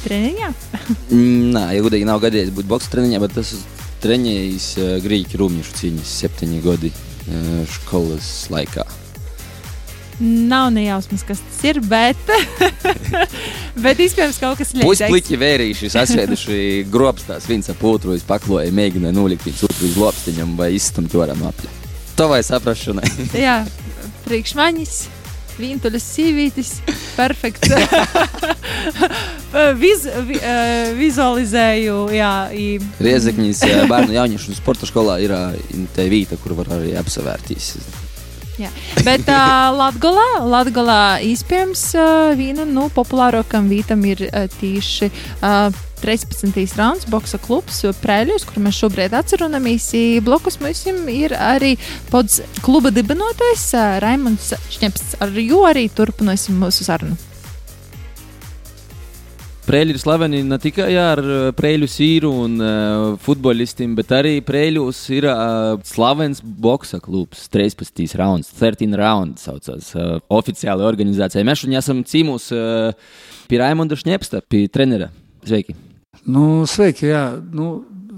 Treniņā? 0.06 0.54
Nē, 1.56 1.66
ja 1.76 1.84
gudīgi 1.84 2.08
nav 2.08 2.22
gadījies 2.24 2.54
būt 2.56 2.70
boxe 2.70 2.88
treniņā, 2.94 3.20
bet 3.26 3.36
tas 3.36 3.58
trenējis 4.00 4.70
uh, 4.80 4.96
grīķu 5.04 5.42
rūmīšu 5.42 5.76
cīņas 5.82 6.16
septiņi 6.22 6.64
gadi 6.64 6.94
uh, 6.94 7.60
skolas 7.76 8.30
laikā. 8.54 8.88
Nav 10.20 10.70
nejausmas, 10.76 11.22
kas 11.28 11.40
tas 11.40 11.60
ir, 11.68 11.82
bet, 11.88 12.32
bet 13.84 14.00
iespējams 14.04 14.40
kaut 14.40 14.60
kas 14.60 14.74
līdzīgs. 14.76 14.88
Puspliki 14.88 15.40
vērīši, 15.40 15.92
sasēduši 15.96 16.58
grobstās, 16.96 17.48
viens 17.48 17.72
ap 17.72 17.84
otru 17.88 18.16
izpakloja, 18.16 18.72
mēģināja 18.76 19.16
nolikt 19.16 19.48
viens 19.48 19.64
otru 19.68 19.88
uz 19.88 20.00
lopstiņam 20.00 20.56
vai 20.60 20.74
izstumt 20.76 21.16
no 21.16 21.52
apļa. 21.52 21.76
To 22.20 22.28
vai 22.28 22.42
saprašanai. 22.44 23.08
Jā, 23.32 23.62
priekšmaņas, 24.30 24.98
vientuļas 25.60 26.06
sīvītis, 26.16 26.74
perfekts. 27.18 27.72
Viz, 29.82 30.04
vi, 30.28 30.38
eh, 30.38 30.92
vizualizēju, 30.98 31.96
jā, 32.14 32.34
i, 32.54 32.68
Riezekņīs 33.02 33.64
uh, 33.66 33.80
bērnu 33.90 34.14
jauniešu 34.14 34.54
sporta 34.60 34.86
skolā 34.90 35.18
ir 35.26 35.34
uh, 35.34 35.58
tā 35.96 36.06
vieta, 36.12 36.38
kur 36.44 36.54
var 36.60 36.70
arī 36.78 36.94
apsevērtīs. 37.02 37.74
Jā. 38.60 38.72
Bet 39.08 39.28
uh, 39.32 39.70
Latgolā, 39.76 40.28
Latgolā 40.46 41.20
iespējams 41.26 41.84
uh, 41.98 42.32
viena 42.40 42.66
no 42.68 42.88
populārākām 42.94 43.70
vītam 43.72 44.04
ir 44.10 44.26
uh, 44.30 44.48
tieši 44.60 45.12
uh, 45.12 45.70
13. 46.00 46.56
rauns, 46.80 47.04
boxa 47.12 47.40
klubs 47.44 47.82
Prēļus, 48.00 48.46
kur 48.48 48.64
mēs 48.64 48.80
šobrīd 48.80 49.16
atceramies. 49.20 49.90
Blokus 50.24 50.62
mums 50.64 50.86
ir 51.12 51.36
arī 51.36 51.76
pods 52.12 52.40
kluba 52.64 52.94
dibinotais 52.96 53.70
Raimunds 54.00 54.54
Šņeps, 54.72 55.18
ar 55.20 55.36
jo 55.44 55.66
arī 55.68 55.90
turpināsim 55.92 56.56
mūsu 56.60 56.88
sarunu. 56.88 57.29
Prēļi 59.70 59.94
ir 59.94 60.00
slaveni 60.02 60.40
ne 60.42 60.58
tikai 60.58 60.88
ar 60.98 61.20
uh, 61.22 61.50
prēļu 61.54 61.86
sīru 61.94 62.30
un 62.42 62.56
uh, 62.58 63.04
futbolistiem, 63.22 63.92
bet 63.94 64.10
arī 64.18 64.40
prēļos 64.42 65.02
ir 65.14 65.28
uh, 65.30 65.76
slavens 65.86 66.42
boxa 66.42 66.98
klubs. 67.04 67.44
13. 67.54 68.02
rauns, 68.18 68.50
13 68.58 68.98
rauns 68.98 69.46
saucās 69.46 69.92
uh, 69.94 70.16
oficiāla 70.34 70.88
organizācija. 70.90 71.46
Mēs 71.46 71.62
šodien 71.62 71.78
esam 71.84 72.02
cīmus 72.02 72.50
uh, 72.56 73.14
pie 73.46 73.62
Raimonda 73.62 74.00
Šņepsta, 74.00 74.42
pie 74.50 74.64
trenera. 74.74 75.12
Sveiki! 75.46 75.78
Nu, 76.26 76.66
sveiki, 76.66 77.12
jā. 77.12 77.24
Nu, 77.54 77.70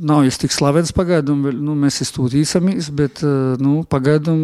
nav 0.01 0.23
jau 0.25 0.33
tik 0.43 0.53
slavens 0.53 0.91
pagaidām, 0.95 1.43
nu, 1.61 1.75
mēs 1.77 2.01
iztūtīsimies, 2.05 2.89
bet 2.97 3.21
eh, 3.25 3.53
nu, 3.61 3.81
pagaidām 3.89 4.41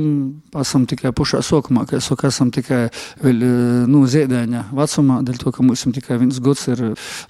esam 0.61 0.85
tikai 0.89 1.13
pušā 1.17 1.41
sokumā, 1.45 1.87
kā 1.89 1.97
es 1.99 2.09
saku, 2.09 2.27
esam 2.29 2.51
tikai 2.53 2.85
vēl, 3.23 3.41
eh, 3.41 3.81
nu, 3.89 4.03
ziedēņa 4.09 4.67
vecumā, 4.77 5.19
dēļ 5.27 5.41
to, 5.41 5.53
ka 5.55 5.65
mums 5.65 5.85
ir 5.87 5.97
tikai 5.97 6.19
viens 6.21 6.39
gads, 6.43 6.67
ir 6.73 6.83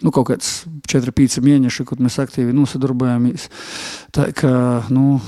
nu, 0.03 0.11
kaut 0.11 0.29
kāds 0.31 0.51
4-5 0.91 1.39
mēneši, 1.45 1.87
kad 1.87 2.03
mēs 2.03 2.19
aktīvi 2.23 2.55
nosadarbojamies. 2.57 3.49
Tā 4.15 4.29
kā, 4.35 4.53
nu, 4.93 5.21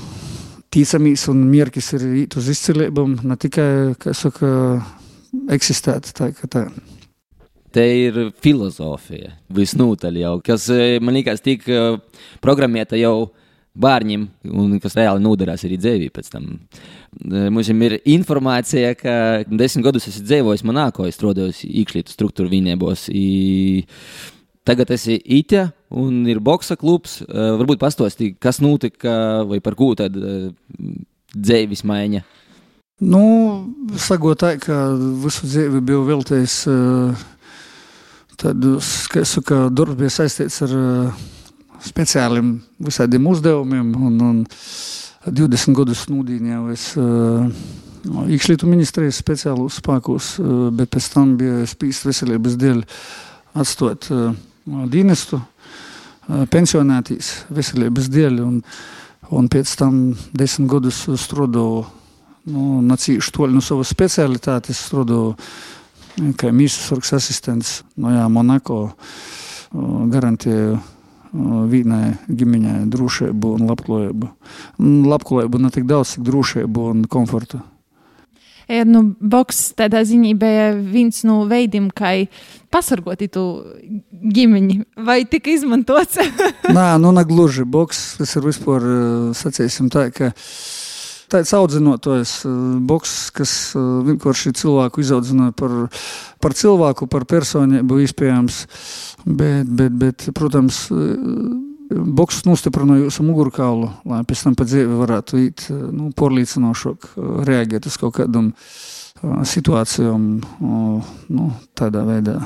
ticamies 0.70 1.26
un 1.32 1.44
mierkis 1.50 1.92
ir 1.98 2.06
uz 2.36 2.52
izcilībām, 2.52 3.18
ne 3.26 3.40
tikai, 3.40 3.70
kā 4.00 4.14
es 4.14 4.24
saku, 4.26 4.54
eksistēt. 5.50 6.12
Tā, 6.16 6.32
tā. 6.50 6.68
Te 7.70 7.84
ir 7.86 8.16
filozofija 8.42 9.36
visnotaļ 9.54 10.16
jau, 10.24 10.32
kas 10.42 10.66
eh, 10.74 10.96
man 11.02 11.14
liekas, 11.14 11.42
tik 11.44 11.68
eh, 11.70 12.00
programmēta 12.42 12.98
jau 12.98 13.30
bērniem, 13.80 14.24
un 14.50 14.74
kas 14.82 14.96
reāli 14.98 15.22
noderās 15.22 15.62
arī 15.68 15.78
dzīvē 15.78 16.08
pēc 16.14 16.32
tam. 16.32 16.48
Eh, 16.56 17.46
Mums 17.52 17.70
ir 17.70 18.00
informācija, 18.10 18.96
ka 18.98 19.14
desmit 19.46 19.86
gadus 19.86 20.10
esmu 20.10 20.26
dzīvojis 20.26 20.66
Monako, 20.66 21.06
es 21.06 21.18
strādāju 21.18 21.54
iekšlietu 21.70 22.16
struktūru 22.16 22.50
vienībos. 22.50 23.06
Tagad 24.66 24.90
esi 24.92 25.16
Itā 25.38 25.70
un 25.94 26.26
ir 26.28 26.42
boxa 26.42 26.76
klubs. 26.78 27.20
Varbūt 27.30 27.80
pastāstīji, 27.80 28.36
kas 28.42 28.60
notika 28.60 29.46
vai 29.48 29.62
par 29.62 29.78
ko 29.78 29.94
eh, 29.94 30.50
dzīves 31.32 31.86
maiņa. 31.86 32.26
Nu, 33.00 33.22
sakot 33.96 34.42
tā, 34.42 34.56
ka 34.60 34.90
visu 35.22 35.48
dzīvi 35.48 35.80
biju 35.88 36.02
veltījis 36.04 36.56
uh, 36.68 37.22
tādus, 38.40 38.90
kā 39.10 39.22
es 39.24 39.34
saku, 39.36 39.66
darbs 39.74 39.98
bija 39.98 40.12
saistīts 40.14 40.60
ar 40.66 40.74
uh, 40.76 41.24
speciāliem 41.84 42.54
visādiem 42.82 43.28
uzdevumiem. 43.30 43.92
Un, 43.96 44.16
un 44.24 44.40
20 45.26 45.76
gadus 45.76 46.06
nūdīņā 46.10 46.60
es 46.72 46.86
uh, 47.00 47.46
iekšlietu 48.26 48.68
ministrijas 48.70 49.20
speciālos 49.20 49.80
spēkos, 49.82 50.32
uh, 50.40 50.68
bet 50.74 50.92
pēc 50.94 51.10
tam 51.14 51.36
bija 51.40 51.66
spīst 51.68 52.08
veselības 52.08 52.56
dēļ 52.60 52.82
atstāt 53.60 54.10
uh, 54.14 54.32
dienestu, 54.90 55.40
pensionētīs 56.52 57.30
veselības 57.50 58.10
dēļ. 58.12 58.42
Un, 58.44 58.60
un 59.34 59.48
pēc 59.50 59.72
tam 59.80 59.96
desmit 60.36 60.70
gadus 60.70 61.02
strādāju 61.18 61.84
nu, 62.50 62.80
nacīšu 62.86 63.34
toļi 63.36 63.56
no 63.56 63.64
savas 63.64 63.90
specialitātes, 63.92 64.84
strādāju 64.86 65.34
kā 66.40 66.52
mīsas 66.54 66.88
sargs 66.90 67.12
asistents 67.16 67.80
no 68.00 68.12
jā, 68.12 68.26
Monako, 68.32 68.78
uh, 68.90 69.90
garantēju 70.12 70.76
uh, 70.76 70.84
vienai 71.70 72.14
ģimeņai 72.28 72.78
drošību 72.92 73.56
un 73.56 73.66
labklājību. 73.70 74.30
Labklājību 75.10 75.60
ne 75.64 75.74
tik 75.74 75.90
daudz, 75.90 76.16
cik 76.16 76.24
drošību 76.28 76.88
un 76.94 77.04
komfortu. 77.10 77.62
Ir, 78.70 78.84
nu, 78.86 79.02
boks 79.18 79.72
tādā 79.74 80.04
ziņā 80.06 80.34
bija 80.38 80.66
viens 80.78 81.24
no 81.26 81.40
veidiem, 81.50 81.88
kā 81.90 82.12
pasargāt 82.70 83.24
to 83.34 83.44
ģimeni. 84.12 84.84
Vai 84.94 85.24
tika 85.26 85.50
izmantots? 85.50 86.20
Nē, 86.70 86.84
nu 87.02 87.10
negluži 87.16 87.66
boks, 87.66 88.04
tas 88.20 88.36
ir 88.38 88.46
vispār, 88.46 88.86
uh, 88.86 89.32
sacīsim 89.34 89.90
tā, 89.90 90.06
ka 90.14 90.30
tāds 91.30 91.52
audzinotojs 91.56 92.34
uh, 92.48 92.52
boks, 92.86 93.14
kas 93.36 93.54
uh, 93.78 94.00
vienkārši 94.06 94.54
cilvēku 94.60 95.04
izaudzināja 95.04 95.54
par, 95.56 95.74
par 96.42 96.56
cilvēku, 96.56 97.08
par 97.10 97.26
personību 97.30 98.00
iespējams, 98.04 98.62
bet, 99.24 99.68
bet, 99.68 99.98
bet 100.00 100.30
protams, 100.36 100.86
uh, 100.94 101.66
Boks 101.90 102.44
nostiprina 102.46 103.00
jūsu 103.00 103.24
mugurkaulu, 103.26 103.88
lai 104.06 104.20
pēc 104.22 104.44
tam 104.46 104.54
pa 104.54 104.62
dzīvi 104.62 104.98
varētu 105.00 105.40
uh, 105.40 105.80
nu, 105.90 106.12
porlīcinošāk, 106.14 107.08
uh, 107.16 107.30
reaģēt 107.48 107.88
uz 107.90 107.98
kaut 107.98 108.20
kādām 108.20 108.52
situācijām 109.20 110.22
nu, 110.62 111.46
tādā 111.76 112.06
veidā. 112.06 112.38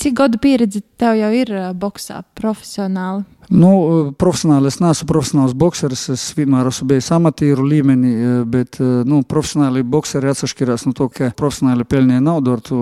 Cik 0.00 0.14
gadu 0.16 0.38
pieredze 0.40 0.80
tev 0.96 1.18
jau 1.18 1.28
ir 1.36 1.50
boxā 1.76 2.22
profesionāli? 2.38 3.26
Nu, 3.52 4.12
profesionāli 4.18 4.70
es 4.70 4.78
neesmu 4.80 5.08
profesionāls 5.08 5.54
boxeris. 5.58 6.06
Es 6.14 6.24
vienmēr 6.36 6.68
esmu 6.70 6.88
bijis 6.92 7.10
amatieru 7.14 7.66
līmenī, 7.68 8.12
eh, 8.14 8.38
bet 8.48 8.80
eh, 8.80 9.02
nu, 9.08 9.22
profesionāli 9.28 9.84
boxeri 9.84 10.30
atšķirās 10.32 10.86
no 10.88 10.94
to, 10.96 11.08
ka 11.12 11.30
profesionāli 11.36 11.86
pelnīja 11.88 12.22
naudu 12.24 12.54
ar 12.54 12.64
to 12.64 12.80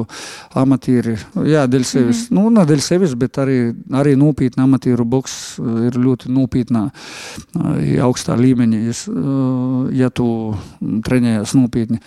amatieri. 0.58 1.16
Jā, 1.48 1.66
dēļ 1.66 1.84
sevis. 1.84 2.30
Mm 2.30 2.36
-hmm. 2.36 2.42
Nu, 2.42 2.50
ne 2.50 2.66
dēļ 2.66 2.80
sevis, 2.80 3.14
bet 3.14 3.38
arī, 3.38 3.74
arī 3.90 4.16
nopietna 4.16 4.64
amatieru 4.64 5.04
boks 5.04 5.58
eh, 5.58 5.86
ir 5.88 5.98
ļoti 5.98 6.30
nopietnā, 6.32 6.90
augstā 8.02 8.36
līmenī, 8.36 8.92
ja 9.92 10.10
tu 10.10 10.54
trenējies 10.80 11.54
nopietni. 11.54 12.00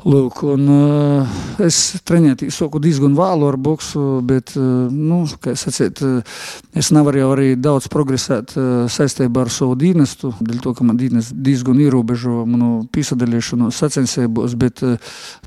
Lūk, 0.00 0.38
un, 0.48 0.62
uh, 0.72 1.40
es 1.60 1.76
treniņoties 2.08 2.56
soku 2.56 2.80
diezgan 2.80 3.12
vēlu 3.18 3.50
ar 3.50 3.58
boksu, 3.60 4.00
bet, 4.24 4.54
uh, 4.56 4.88
nu, 4.88 5.18
teicu, 5.44 5.90
uh, 6.08 6.36
es 6.72 6.88
nevaru 6.96 7.20
jau 7.20 7.26
arī 7.34 7.48
daudz 7.60 7.90
progresēt 7.92 8.54
uh, 8.56 8.68
saistībā 8.88 9.44
ar 9.44 9.50
savu 9.52 9.74
dienestu, 9.76 10.32
dēļ 10.40 10.62
to, 10.64 10.72
ka 10.78 10.86
man 10.88 10.96
dienas 10.96 11.28
diezgan 11.36 11.82
ierobežo 11.84 12.46
manu 12.48 12.70
piesaistīšanos 12.94 13.76
sacensībos, 13.82 14.54
bet 14.60 14.80
uh, 14.86 14.96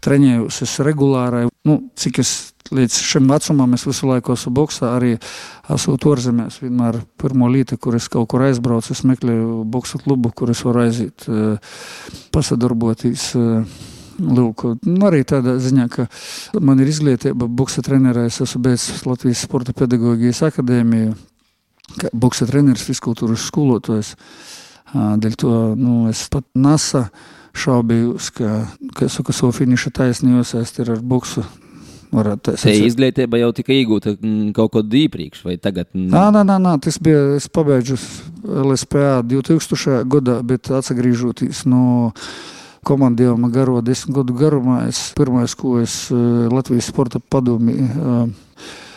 treniņojos 0.06 0.62
es 0.68 0.76
regulāri. 0.86 1.48
Nu, 1.66 1.80
cik 1.98 2.22
es 2.22 2.36
līdz 2.74 3.00
šim 3.08 3.32
vecumam 3.32 3.74
es 3.74 3.88
visu 3.88 4.12
laiku 4.12 4.36
esmu 4.36 4.54
boxā, 4.60 4.92
arī 5.00 5.16
esmu 5.74 5.96
turzemēs. 6.04 6.60
Vienmēr 6.62 7.00
pirmo 7.18 7.50
līti, 7.50 7.80
kur 7.82 7.98
es 7.98 8.06
kaut 8.12 8.30
kur 8.30 8.46
aizbraucu, 8.46 8.94
es 8.94 9.02
meklēju 9.08 9.64
boksu 9.74 10.04
klubu, 10.04 10.30
kur 10.30 10.54
es 10.54 10.62
varu 10.68 10.86
aiziet, 10.86 11.26
pasadarboties. 12.36 13.32
Lūk, 14.22 14.66
nu 14.86 15.08
arī 15.08 15.24
tādā 15.28 15.56
ziņā, 15.62 15.88
ka 15.92 16.06
man 16.62 16.82
ir 16.84 16.92
izglītība 16.92 17.48
boksa 17.50 17.82
trenerē, 17.86 18.28
es 18.30 18.42
esmu 18.44 18.62
beidzis 18.68 19.06
Latvijas 19.10 19.42
Sporta 19.48 19.74
pedagoģijas 19.78 20.44
akadēmiju, 20.50 21.16
boksa 22.14 22.48
treneris, 22.50 22.86
fiskultūras 22.86 23.48
skolotājs. 23.50 24.14
Dēļ 24.94 25.40
to 25.42 25.56
nu, 25.80 26.04
es 26.12 26.28
pat 26.30 26.46
nasa 26.54 27.08
šaubījos, 27.58 28.30
ka, 28.38 28.64
ka 28.94 29.08
es 29.08 29.18
saku, 29.18 29.34
savu 29.34 29.54
finiša 29.58 29.94
taisnījos, 29.98 30.54
es 30.62 30.74
ir 30.82 30.94
ar 30.94 31.02
boksu 31.02 31.46
varētu 32.14 32.46
tā 32.46 32.56
teikt. 32.58 32.88
Izglītība 32.92 33.40
jau 33.42 33.52
tika 33.58 33.74
iegūta 33.74 34.16
kaut 34.56 34.74
kad 34.76 34.98
iepriekš, 35.02 35.44
vai 35.48 35.58
tagad? 35.62 35.90
Nā, 35.94 36.28
nā, 36.34 36.44
nā, 36.46 36.60
nā 36.62 36.76
tas 36.82 37.00
bija. 37.02 37.34
Es 37.38 37.50
pabeidzu 37.50 37.98
LSPA 38.44 39.22
2000. 39.26 40.04
gadā, 40.14 40.40
bet 40.46 40.70
atgriežoties 40.74 41.66
no 41.70 42.14
komandējuma 42.86 43.50
garo 43.54 43.82
desmit 43.86 44.16
gadu 44.18 44.36
garumā. 44.38 44.84
Es, 44.90 45.12
pirmais, 45.18 45.56
ko 45.58 45.78
es 45.82 46.08
eh, 46.12 46.48
Latvijas 46.52 46.90
sporta 46.92 47.20
padomī 47.20 47.78
eh, 47.84 48.26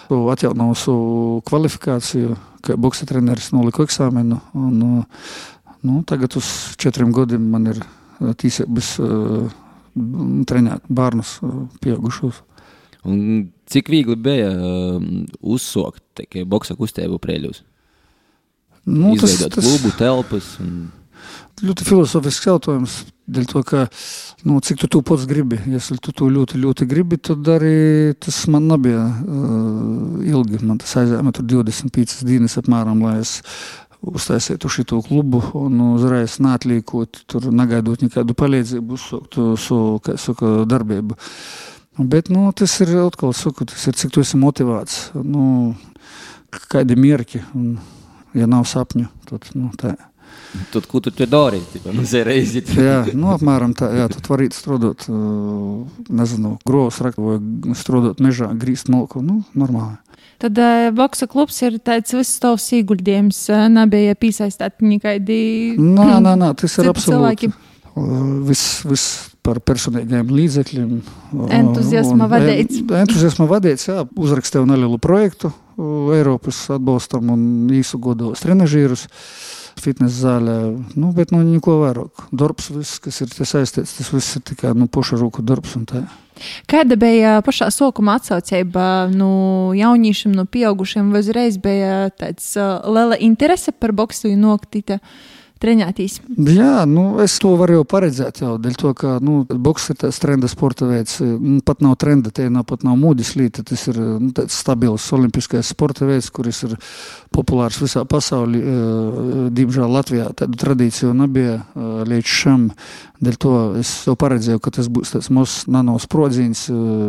atjaunoju 0.06 0.78
savu 0.78 1.42
kvalifikāciju, 1.48 2.36
kā 2.66 2.76
boksa 2.80 3.08
treneris 3.08 3.52
noliku 3.54 3.86
eksāmenu. 3.86 4.40
Un, 4.58 4.80
eh, 4.82 5.30
nu, 5.86 6.00
tagad 6.08 6.36
uz 6.38 6.50
četriem 6.80 7.14
gadiem 7.14 7.46
man 7.52 7.70
ir 7.74 7.80
tiesības 8.40 8.94
trenēt 10.48 10.86
bērnus 10.88 11.36
pieaugušos. 11.84 12.40
Un 13.06 13.18
cik 13.70 13.90
viegli 13.92 14.16
bija 14.18 14.48
uzsākt 15.44 16.24
boxa 16.48 16.74
kustību 16.78 17.20
prēļus? 17.22 17.60
Nu, 18.86 19.12
Izveidot 19.14 19.52
tas, 19.52 19.58
tas... 19.58 19.66
klubu, 19.66 19.92
telpas. 19.98 20.48
Un 20.62 20.88
ļoti 21.66 21.86
filozofisks 21.86 22.48
jautājums. 22.48 22.96
Dēļ 23.26 23.46
to, 23.50 23.60
ka, 23.66 23.80
nu, 24.46 24.60
cik 24.62 24.84
tu 24.84 24.88
to 24.90 25.00
pats 25.02 25.24
gribi, 25.26 25.58
ja 25.72 25.80
tu 25.82 26.12
to 26.14 26.28
ļoti, 26.30 26.60
ļoti 26.62 26.86
gribi, 26.86 27.18
tad 27.18 27.48
arī 27.50 28.14
tas 28.22 28.44
man 28.52 28.68
nebija 28.70 29.02
uh, 29.02 30.20
ilgi. 30.22 30.60
Man 30.62 30.78
tas 30.82 30.94
aizēja 31.00 31.24
25 31.26 32.22
dienas 32.28 32.54
apmēram, 32.60 33.02
lai 33.02 33.18
es 33.24 33.40
uztaisītu 34.06 34.70
šo 34.70 35.00
klubu 35.02 35.42
un 35.58 35.80
uzreiz 35.96 36.38
neatliekot, 36.44 37.24
tur 37.26 37.50
negaidot 37.50 38.04
nekādu 38.06 38.36
palīdzību, 38.38 38.94
uzsākt 38.94 39.38
savu 39.58 39.98
so, 40.06 40.62
darbību. 40.70 41.18
Bet 41.96 42.30
nu, 42.30 42.46
tas 42.54 42.74
ir 42.84 42.92
atkal, 43.00 43.32
saku, 43.34 43.66
tas 43.66 43.86
ir 43.88 43.96
cik 43.96 44.12
tu 44.14 44.22
esi 44.22 44.38
motivēts. 44.38 44.98
Nu, 45.24 45.74
kādi 46.70 46.94
mierki, 46.94 47.40
un, 47.56 47.78
ja 48.36 48.46
nav 48.46 48.68
sapņu, 48.68 49.08
tad 49.30 49.50
nu, 49.56 49.72
tā 49.80 49.96
ir. 49.96 50.04
Tad, 50.72 50.86
ko 50.90 51.00
tu 51.04 51.10
tur 51.10 51.28
dari? 51.30 51.60
Nu, 51.92 52.04
reizi. 52.26 52.62
jā, 52.76 53.02
nu, 53.12 53.30
apmēram 53.34 53.74
tā. 53.76 53.90
Jā, 53.94 54.06
tu 54.12 54.22
vari 54.30 54.48
strādāt, 54.54 55.06
nezinu, 56.08 56.56
gros 56.66 57.00
rakt 57.04 57.20
vai 57.20 57.38
strādāt 57.76 58.22
mežā, 58.24 58.50
grīzt 58.58 58.90
malku. 58.92 59.22
Nu, 59.24 59.42
normāli. 59.58 59.98
Tad 60.42 60.58
uh, 60.60 60.88
Boksa 60.96 61.28
klubs 61.30 61.58
ir 61.64 61.78
tāds 61.80 62.12
viss 62.16 62.40
tavs 62.42 62.66
ieguldījums. 62.76 63.38
Nebija 63.72 64.16
piesaistīti 64.20 64.90
nekādi. 64.90 65.38
Nē, 65.80 66.10
nē, 66.24 66.34
nē, 66.42 66.52
tas 66.60 66.76
ir 66.80 66.92
absolūti. 66.92 67.52
Viss, 68.44 68.82
viss 68.84 69.30
par 69.46 69.62
personīgiem 69.64 70.28
līdzekļiem. 70.28 70.90
Entuziasma 71.56 72.28
vadīts. 72.28 72.82
Entuziasma 72.84 73.46
vadīts, 73.48 73.86
jā, 73.88 74.02
uzrakstīju 74.04 74.68
nelielu 74.68 74.98
projektu 75.00 75.52
Eiropas 75.76 76.62
atbalstam 76.72 77.30
un 77.34 77.42
īsu 77.76 78.00
godos 78.00 78.40
trenažīrus. 78.44 79.06
Uh, 79.76 79.82
fitnesa 79.82 80.16
zālē. 80.26 80.56
Nu, 80.96 81.10
bet 81.16 81.32
nu, 81.34 81.42
neko 81.44 81.80
vairāk. 81.84 82.26
Darbs, 82.34 82.70
viss, 82.74 83.00
kas 83.02 83.20
ir 83.22 83.32
saistīts, 83.36 83.96
tas 83.98 84.12
viss 84.12 84.38
ir 84.38 84.44
tikai 84.50 84.72
nu, 84.76 84.88
puša 84.90 85.18
roku 85.20 85.44
darbs. 85.46 85.76
Kāda 86.68 86.98
bija 87.00 87.38
pašā 87.44 87.70
sākuma 87.72 88.18
atsaucība 88.18 89.08
no 89.12 89.72
jauniešiem, 89.76 90.34
no 90.36 90.44
pieaugušiem? 90.48 91.12
Vai 91.14 91.24
uzreiz 91.24 91.56
bija 91.62 92.10
tāds 92.16 92.52
uh, 92.60 92.80
liela 92.92 93.18
interese 93.20 93.72
par 93.72 93.94
boksu 93.96 94.32
un 94.32 94.44
noktīta? 94.48 95.00
Trenēties? 95.56 96.18
Jā, 96.52 96.84
nu, 96.84 97.04
es 97.24 97.38
to 97.40 97.54
varu 97.56 97.78
jau 97.78 97.84
paredzēt. 97.88 98.42
Jau, 98.44 98.56
dēļ 98.60 98.74
to, 98.76 98.92
ka 98.98 99.14
nu, 99.24 99.38
boks 99.48 99.88
ir 99.94 99.98
tāds 100.02 100.20
trenda 100.20 100.50
sporta 100.52 100.88
veids. 100.88 101.16
Nu, 101.22 101.62
pat 101.64 101.80
nav 101.84 101.96
trenda, 102.02 102.32
tie 102.34 102.50
nav 102.52 102.66
pat 102.68 102.84
nav 102.84 102.98
mūdis 103.00 103.32
līta. 103.40 103.64
Tas 103.64 103.86
ir 103.88 103.96
nu, 103.96 104.32
stabils 104.52 105.08
olimpiskais 105.16 105.72
sporta 105.72 106.04
veids, 106.08 106.28
kuris 106.34 106.60
ir 106.68 106.76
populārs 107.32 107.80
visā 107.80 108.04
pasaulē. 108.04 108.60
Diemžēl 109.56 109.96
Latvijā 109.96 110.28
tādu 110.36 110.60
tradīciju 110.60 111.16
nebija 111.24 111.62
līdz 112.04 112.36
šim. 112.36 112.70
Dēļ 113.16 113.36
to 113.40 113.50
es 113.80 113.90
jau 114.04 114.12
paredzēju, 114.20 114.60
ka 114.60 114.74
tas 114.76 114.90
būs 114.92 115.14
tāds 115.14 115.30
mazs 115.32 115.64
nano 115.72 115.94
sprodziņš, 116.00 116.66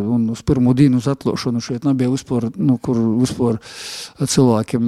un 0.08 0.22
uz 0.32 0.40
pirmo 0.40 0.72
dienu 0.76 1.02
uz 1.02 1.08
atlošanu 1.10 1.60
šeit 1.60 1.84
nebija 1.84 2.08
vispār, 2.08 2.48
nu, 2.56 2.78
kur 2.80 2.96
vispār 3.20 3.58
cilvēkiem 4.16 4.86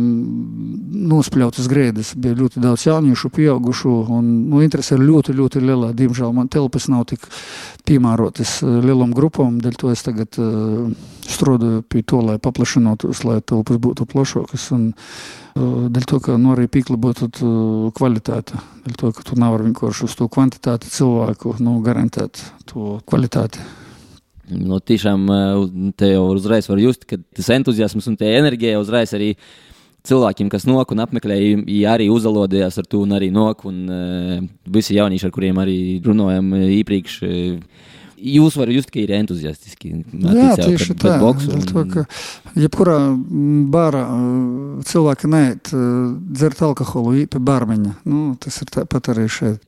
nospļautas 1.12 1.68
grēdas. 1.68 2.14
Bija 2.16 2.38
ļoti 2.40 2.64
daudz 2.64 2.86
jauniešu, 2.88 3.28
pieaugušu, 3.50 3.90
un 4.14 4.30
nu, 4.50 4.62
interese 4.62 4.94
ir 4.94 5.02
ļoti, 5.02 5.34
ļoti 5.34 5.62
liela. 5.64 5.90
Diemžēl 5.96 6.32
man 6.36 6.48
telpas 6.52 6.86
nav 6.92 7.08
tik 7.10 7.26
piemērotas 7.88 8.60
lielam 8.62 9.12
grupam, 9.16 9.58
dēļ 9.60 9.78
to 9.80 9.90
es 9.90 10.04
tagad 10.06 10.38
uh, 10.38 10.86
strādāju 11.26 11.82
pie 11.90 12.04
to, 12.06 12.22
lai 12.24 12.38
paplašinātos, 12.42 13.24
lai 13.26 13.40
telpas 13.42 13.80
būtu 13.82 14.08
plašākas. 14.10 14.70
Un, 14.76 14.90
Dēļ 15.60 16.04
to, 16.06 16.20
ka 16.22 16.36
nu, 16.38 16.52
arī 16.54 16.68
pīkli 16.70 16.94
būtu 17.00 17.26
kvalitāte. 17.98 18.60
Dēļ 18.84 18.94
to, 19.00 19.10
ka 19.16 19.24
tu 19.26 19.34
nevari 19.34 19.66
vienkārši 19.66 20.06
uz 20.06 20.14
to 20.14 20.28
kvantitāti 20.30 20.92
cilvēku 20.94 21.56
nu, 21.58 21.80
garantēt 21.82 22.38
to 22.70 23.00
kvalitāti. 23.10 23.58
Nu, 24.50 24.78
tiešām 24.78 25.26
te 25.98 26.12
jau 26.12 26.22
uzreiz 26.36 26.70
var 26.70 26.78
just, 26.82 27.02
ka 27.10 27.18
tas 27.36 27.50
entuziasms 27.54 28.06
un 28.10 28.16
tā 28.18 28.30
enerģija 28.38 28.78
uzreiz 28.78 29.10
arī 29.18 29.32
cilvēkiem, 30.06 30.48
kas 30.52 30.66
nok 30.68 30.94
un 30.94 31.02
apmeklē, 31.04 31.38
arī 31.90 32.08
uzalodījās 32.12 32.80
ar 32.80 32.88
to 32.90 33.02
un 33.04 33.16
arī 33.16 33.30
nok. 33.34 33.64
Un, 33.68 33.80
uh, 33.90 34.36
visi 34.70 34.96
jaunieši, 34.98 35.28
ar 35.28 35.34
kuriem 35.34 35.60
arī 35.62 35.78
runājam 36.04 36.52
iepriekš, 36.60 37.20
uh, 37.26 37.88
jūs 38.20 38.56
varat 38.60 38.76
just, 38.76 38.90
ka 38.92 39.00
ir 39.00 39.12
entuziastiski. 39.16 39.92
Jā, 40.20 40.54
tieši 40.60 40.96
tā. 41.00 41.16
Boksu, 41.20 41.52
un... 41.56 41.64
to, 41.66 41.84
ka 41.90 42.04
jebkurā 42.58 42.96
bārā 43.72 44.04
cilvēki 44.86 45.30
neiet 45.30 45.72
dzert 45.72 46.62
alkoholu 46.66 47.26
pie 47.30 47.40
bārmeņa. 47.50 47.94
Nu, 48.08 48.20
tas 48.40 48.60
ir 48.62 48.70
tāpat 48.74 49.10
arī 49.14 49.26
šeit. 49.32 49.64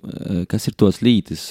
Kas 0.51 0.69
ir 0.69 0.77
tos 0.79 1.01
lītis, 1.05 1.49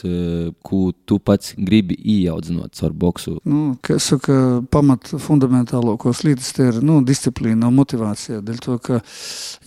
ko 0.65 0.81
tu 1.05 1.19
pats 1.23 1.55
gribi 1.57 1.97
ieaudzinot 1.97 2.75
caur 2.77 2.95
boksu? 2.95 3.37
Nu, 3.47 3.75
kas 3.85 4.11
saka, 4.13 4.61
pamat 4.73 5.13
fundamentālākos 5.21 6.23
lītis 6.27 6.53
tie 6.57 6.69
ir 6.71 6.81
nu, 6.85 7.01
disciplīna 7.05 7.69
un 7.69 7.77
motivācija. 7.79 8.41
Dēļ 8.45 8.63
to, 8.63 8.77
ka, 8.83 9.01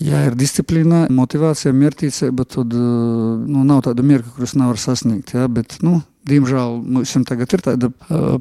ja 0.05 0.25
ir 0.29 0.38
disciplīna, 0.38 1.05
motivācija, 1.14 1.75
mērķīcība, 1.77 2.49
tad 2.57 2.75
nu, 2.75 3.62
nav 3.66 3.85
tāda 3.88 4.05
mierka, 4.07 4.35
kuras 4.37 4.57
nevar 4.59 4.81
sasniegt. 4.81 5.35
Ja? 5.37 5.49
Bet, 5.53 5.79
nu, 5.85 6.01
Diemžēl 6.24 6.78
mums 6.88 7.12
tagad 7.28 7.52
ir 7.52 7.62
tāda 7.64 7.90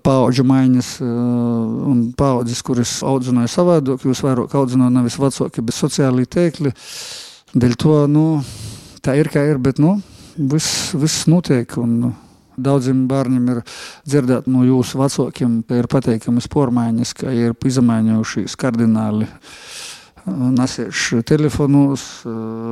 paudžu 0.05 0.45
maiņas, 0.47 0.91
un 1.03 2.05
paudzes, 2.17 2.61
kuras 2.63 2.95
audzināja 3.03 3.51
savādāk, 3.51 4.05
jūs 4.07 4.23
vairāk 4.23 4.55
audzināja 4.55 4.95
nevis 5.01 5.19
vecāki, 5.19 5.65
bet 5.65 5.75
sociālai 5.75 6.23
tēkļi. 6.23 6.71
Dēļ 7.53 7.77
to 7.83 7.97
nu, 8.07 8.25
tā 9.03 9.17
ir 9.19 9.29
kā 9.33 9.43
ir, 9.51 9.59
bet 9.61 9.83
nu, 9.83 9.97
viss, 10.37 10.93
viss 10.95 11.29
notiek. 11.31 11.79
Un, 11.81 12.13
Daudziem 12.53 13.07
bērniem 13.09 13.47
ir 13.49 13.59
dzirdēt 14.05 14.45
no 14.45 14.61
jūsu 14.61 14.99
vecākiem, 14.99 15.55
ka 15.65 15.79
ir 15.79 15.87
pateikamas 15.89 16.45
pormaiņas, 16.53 17.13
ka 17.17 17.31
ir 17.33 17.55
izmaiņojušies 17.65 18.53
kardināli. 18.61 19.25
Uh, 19.25 19.82
nesēž 20.27 21.23
telefonos, 21.27 22.05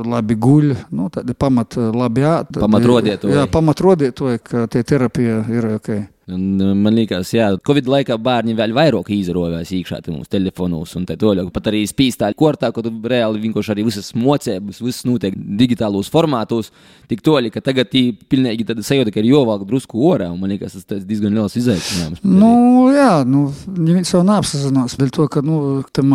labi 0.08 0.38
guļ, 0.40 0.72
nu, 0.96 1.10
tādi 1.12 1.36
pamat 1.36 1.76
labi 1.92 2.24
ātri. 2.28 2.62
Pamat 2.62 2.88
rodietoji. 2.88 3.36
Jā, 3.36 3.46
pamat 3.52 3.84
rodietoji, 3.84 4.42
ka 4.46 4.66
tie 4.72 4.84
terapija 4.88 5.42
ir 5.52 5.70
ok. 5.76 5.94
Man 6.32 6.94
liekas, 6.94 7.32
ka 7.34 7.48
Covid 7.66 7.88
laikā 7.90 8.14
bērni 8.22 8.54
vēl 8.56 8.72
vairāk 8.76 9.08
izrāvās 9.12 9.72
iekšā 9.74 9.98
mūsu 10.06 10.30
telefonos 10.30 10.94
un 10.96 11.06
tā 11.08 11.16
tālāk. 11.18 11.50
Pat 11.52 11.66
arī 11.72 11.82
spīstā 11.88 12.30
kortā, 12.38 12.70
kad 12.72 12.86
reāli 12.86 13.42
vienkārši 13.42 13.72
arī 13.74 13.84
visas 13.88 14.12
mocības, 14.14 14.78
viss 14.84 15.06
notiek 15.08 15.34
digitālos 15.34 16.10
formātos. 16.12 16.70
Tik 17.10 17.24
toļi, 17.26 17.50
ka 17.52 17.64
tagad 17.64 17.90
tī 17.90 18.04
pilnīgi 18.14 18.68
tāda 18.68 18.86
sajūta, 18.86 19.12
ka 19.12 19.20
ir 19.20 19.32
jāvalk 19.32 19.66
drusku 19.68 20.06
orā. 20.12 20.30
Man 20.38 20.54
liekas, 20.54 20.78
tas 20.86 21.02
diezgan 21.08 21.34
liels 21.34 21.58
izaicinājums. 21.58 22.22
Nu, 22.22 22.54
jā, 22.94 23.10
nu, 23.26 23.48
neviens 23.74 24.14
jau 24.14 24.22
neapsazinās, 24.26 24.96
dēļ 25.02 25.12
to, 25.18 25.28
ka, 25.32 25.42
nu, 25.44 25.58
tam, 25.90 26.14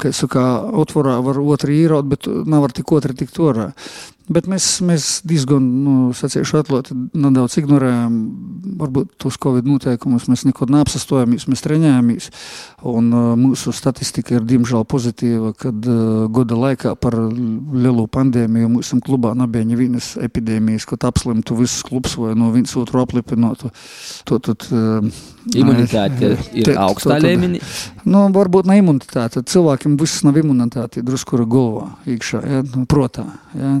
kā 0.00 0.10
es 0.10 0.20
saku, 0.22 0.42
otvorā 0.82 1.16
var 1.24 1.38
otru 1.42 1.74
īrot, 1.74 2.08
bet 2.10 2.28
nav 2.28 2.66
var 2.66 2.74
tik 2.76 2.92
otru 2.96 3.16
tikt 3.16 3.38
orā. 3.42 3.70
Bet 4.24 4.46
mēs, 4.48 4.66
mēs 4.80 5.18
diezgan, 5.28 5.64
nu, 5.84 5.94
sacīšu, 6.16 6.62
atklāti 6.62 6.94
nedaudz 6.96 7.58
ignorējam, 7.60 8.14
varbūt 8.80 9.10
tos 9.20 9.36
Covid 9.40 9.66
noteikumus. 9.68 10.30
Mēs 10.32 10.46
neko 10.48 10.64
neapsastojāmies, 10.72 11.44
mēs 11.52 11.64
treņējāmies. 11.66 12.30
Un 12.88 13.10
uh, 13.12 13.26
mūsu 13.36 13.74
statistika 13.76 14.38
ir 14.38 14.46
diemžēl 14.48 14.86
pozitīva, 14.88 15.52
kad 15.60 15.76
uh, 15.84 16.24
gada 16.32 16.56
laikā 16.56 16.94
par 16.96 17.18
lielu 17.20 18.06
pandēmiju 18.16 18.70
mūsu 18.78 19.02
klubā 19.04 19.34
nebija 19.36 19.68
nevienas 19.68 20.14
epidēmijas, 20.16 20.88
kad 20.88 21.04
apslimtu 21.10 21.58
visus 21.60 21.84
klubs 21.84 22.16
vai 22.16 22.32
no 22.38 22.48
viens 22.54 22.72
otru 22.80 23.04
aplipinotu. 23.04 23.74
To, 24.24 24.40
tad, 24.40 24.64
uh, 24.72 25.04
Imunitāte 25.60 26.32
ir 26.56 26.70
te, 26.70 26.78
augstā 26.80 27.18
līmenī. 27.20 27.60
Nu, 28.08 28.24
varbūt 28.32 28.72
ne 28.72 28.80
imunitāte. 28.80 29.44
Cilvēkiem 29.52 29.98
viss 30.00 30.24
nav 30.24 30.40
imunitāte, 30.40 31.04
drusku 31.04 31.36
ir 31.36 31.44
galvā, 31.50 31.90
iekšā, 32.08 32.40
ja, 32.48 32.64
nu, 32.72 32.86
protā. 32.88 33.26
Ja. 33.52 33.76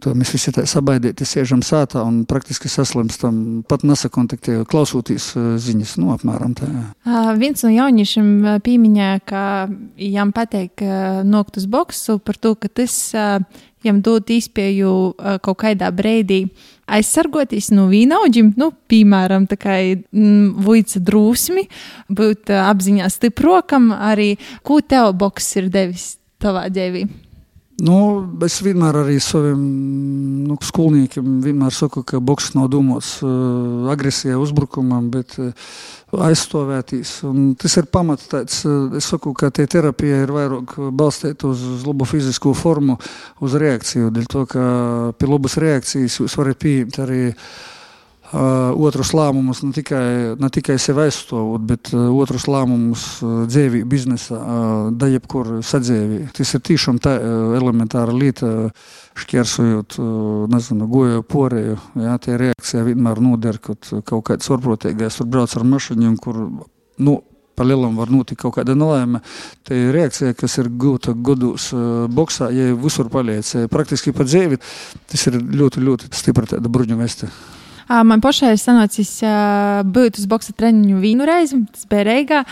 To 0.00 0.14
mēs 0.16 0.30
visi 0.32 0.52
tā 0.56 0.62
sabaidīti 0.68 1.26
sēžam 1.28 1.60
sātā 1.64 2.00
un 2.08 2.22
praktiski 2.28 2.70
saslimstam, 2.72 3.60
pat 3.68 3.84
nesakontaktējot, 3.84 4.68
klausoties 4.70 5.26
ziņas, 5.60 5.98
nu, 6.00 6.14
apmēram 6.14 6.54
tā. 6.56 6.68
Uh, 7.04 7.34
viens 7.36 7.60
no 7.66 7.72
jauniešiem 7.74 8.30
pieminēja, 8.64 9.20
ka 9.28 9.42
viņam 9.68 10.32
pateik 10.36 10.80
uh, 10.86 11.20
nokt 11.28 11.60
uz 11.60 11.68
boksu 11.68 12.16
par 12.24 12.40
to, 12.40 12.54
ka 12.56 12.72
tas 12.80 12.96
uh, 13.12 13.44
viņam 13.84 14.00
dod 14.08 14.32
izpēju 14.32 14.96
uh, 15.12 15.36
kaut 15.44 15.60
kādā 15.66 15.92
brīdī 15.92 16.46
aizsargoties 16.90 17.68
no 17.76 17.90
vīnaudžiem, 17.92 18.54
nu, 18.56 18.72
piemēram, 18.88 19.50
tā 19.52 19.60
kā 19.60 19.80
mm, 19.84 20.62
vuica 20.64 21.02
drūsmi, 21.12 21.68
būt 22.08 22.56
apziņā 22.56 23.12
stiprokam, 23.12 23.92
arī 23.92 24.32
ko 24.64 24.80
tev 24.80 25.12
boks 25.20 25.58
ir 25.60 25.68
devis 25.74 26.14
tavā 26.40 26.70
dzīvē. 26.72 27.04
Nu, 27.80 27.96
es 28.44 28.58
vienmēr 28.60 28.98
arī 29.00 29.16
saviem 29.24 29.60
nu, 30.44 30.58
skolniekiem 30.64 31.62
saku, 31.72 32.02
ka 32.04 32.20
boks 32.20 32.52
nav 32.56 32.68
domāts 32.72 33.14
uh, 33.24 33.88
agresijai, 33.92 34.36
uzbrukumam, 34.36 35.08
bet 35.14 35.38
uh, 35.40 35.72
aizstāvētīs. 36.28 37.14
Un 37.28 37.54
tas 37.60 37.78
ir 37.80 37.88
pamats. 37.88 38.28
Tāds, 38.28 38.60
uh, 38.68 38.92
es 38.98 39.08
saku, 39.08 39.32
ka 39.32 39.48
tie 39.54 39.66
terapija 39.70 40.22
ir 40.26 40.34
vairāk 40.36 40.76
balstīta 40.92 41.48
uz, 41.48 41.64
uz 41.78 41.88
labu 41.88 42.08
fizisko 42.08 42.52
formu, 42.58 42.98
uz 43.40 43.56
reakciju. 43.56 44.12
Dēļ 44.12 44.30
to, 44.30 44.46
ka 44.50 44.62
pie 45.16 45.30
labas 45.30 45.56
reakcijas 45.60 46.20
jūs 46.20 46.40
varat 46.40 46.60
pieņemt 46.60 47.04
arī 47.06 47.20
Uh, 47.30 47.79
otrus 48.32 49.10
lēmumus 49.16 49.62
ne 49.64 49.72
tikai, 49.74 50.36
ne 50.38 50.50
tikai 50.52 50.76
sev 50.78 51.00
aizstāvot, 51.02 51.62
bet 51.66 51.90
otrus 51.94 52.46
lēmumus 52.50 53.06
dzīvī, 53.50 53.82
biznesā, 53.90 54.38
da 54.94 55.08
jebkur 55.10 55.58
sadzīvī. 55.66 56.22
Tas 56.36 56.54
ir 56.54 56.62
tiešām 56.70 57.00
tā 57.02 57.16
elementāra 57.58 58.14
lieta, 58.14 58.70
šķērsojot, 59.20 59.98
nezinu, 60.52 60.86
goju 60.90 61.24
porēju. 61.26 61.80
Jā, 62.04 62.14
tie 62.22 62.38
reakcija 62.40 62.86
vienmēr 62.86 63.20
noder, 63.24 63.58
kad 63.62 63.90
kaut 64.06 64.28
kāds 64.30 64.48
varprotīgais 64.52 65.18
tur 65.18 65.28
brauc 65.30 65.56
ar 65.58 65.66
mašīnu, 65.66 66.14
kur, 66.22 66.40
nu, 67.02 67.18
pa 67.58 67.66
lielam 67.66 67.98
var 67.98 68.08
notikt 68.08 68.40
kaut 68.40 68.54
kāda 68.56 68.72
nelaime. 68.78 69.20
Tā 69.68 69.76
ir 69.76 69.90
reakcija, 69.92 70.32
kas 70.38 70.56
ir 70.62 70.70
gūta 70.80 71.12
gados 71.12 71.68
boxā, 72.08 72.48
ja 72.56 72.72
visur 72.78 73.10
paliec. 73.12 73.50
Praktiski 73.68 74.14
pa 74.16 74.24
dzīvi 74.24 74.62
tas 75.10 75.26
ir 75.28 75.40
ļoti, 75.42 75.82
ļoti 75.84 76.14
stipra 76.16 76.60
bruņu 76.70 76.96
veste. 77.02 77.28
Man 77.90 78.22
pašai 78.22 78.54
ir 78.54 78.60
sanācis 78.62 79.16
būt 79.90 80.20
uz 80.20 80.26
boxa 80.30 80.54
treniņu 80.54 81.00
vienu 81.02 81.26
reizi. 81.26 81.58
Tas 81.74 81.88
bija 81.90 82.06
Reigā. 82.06 82.42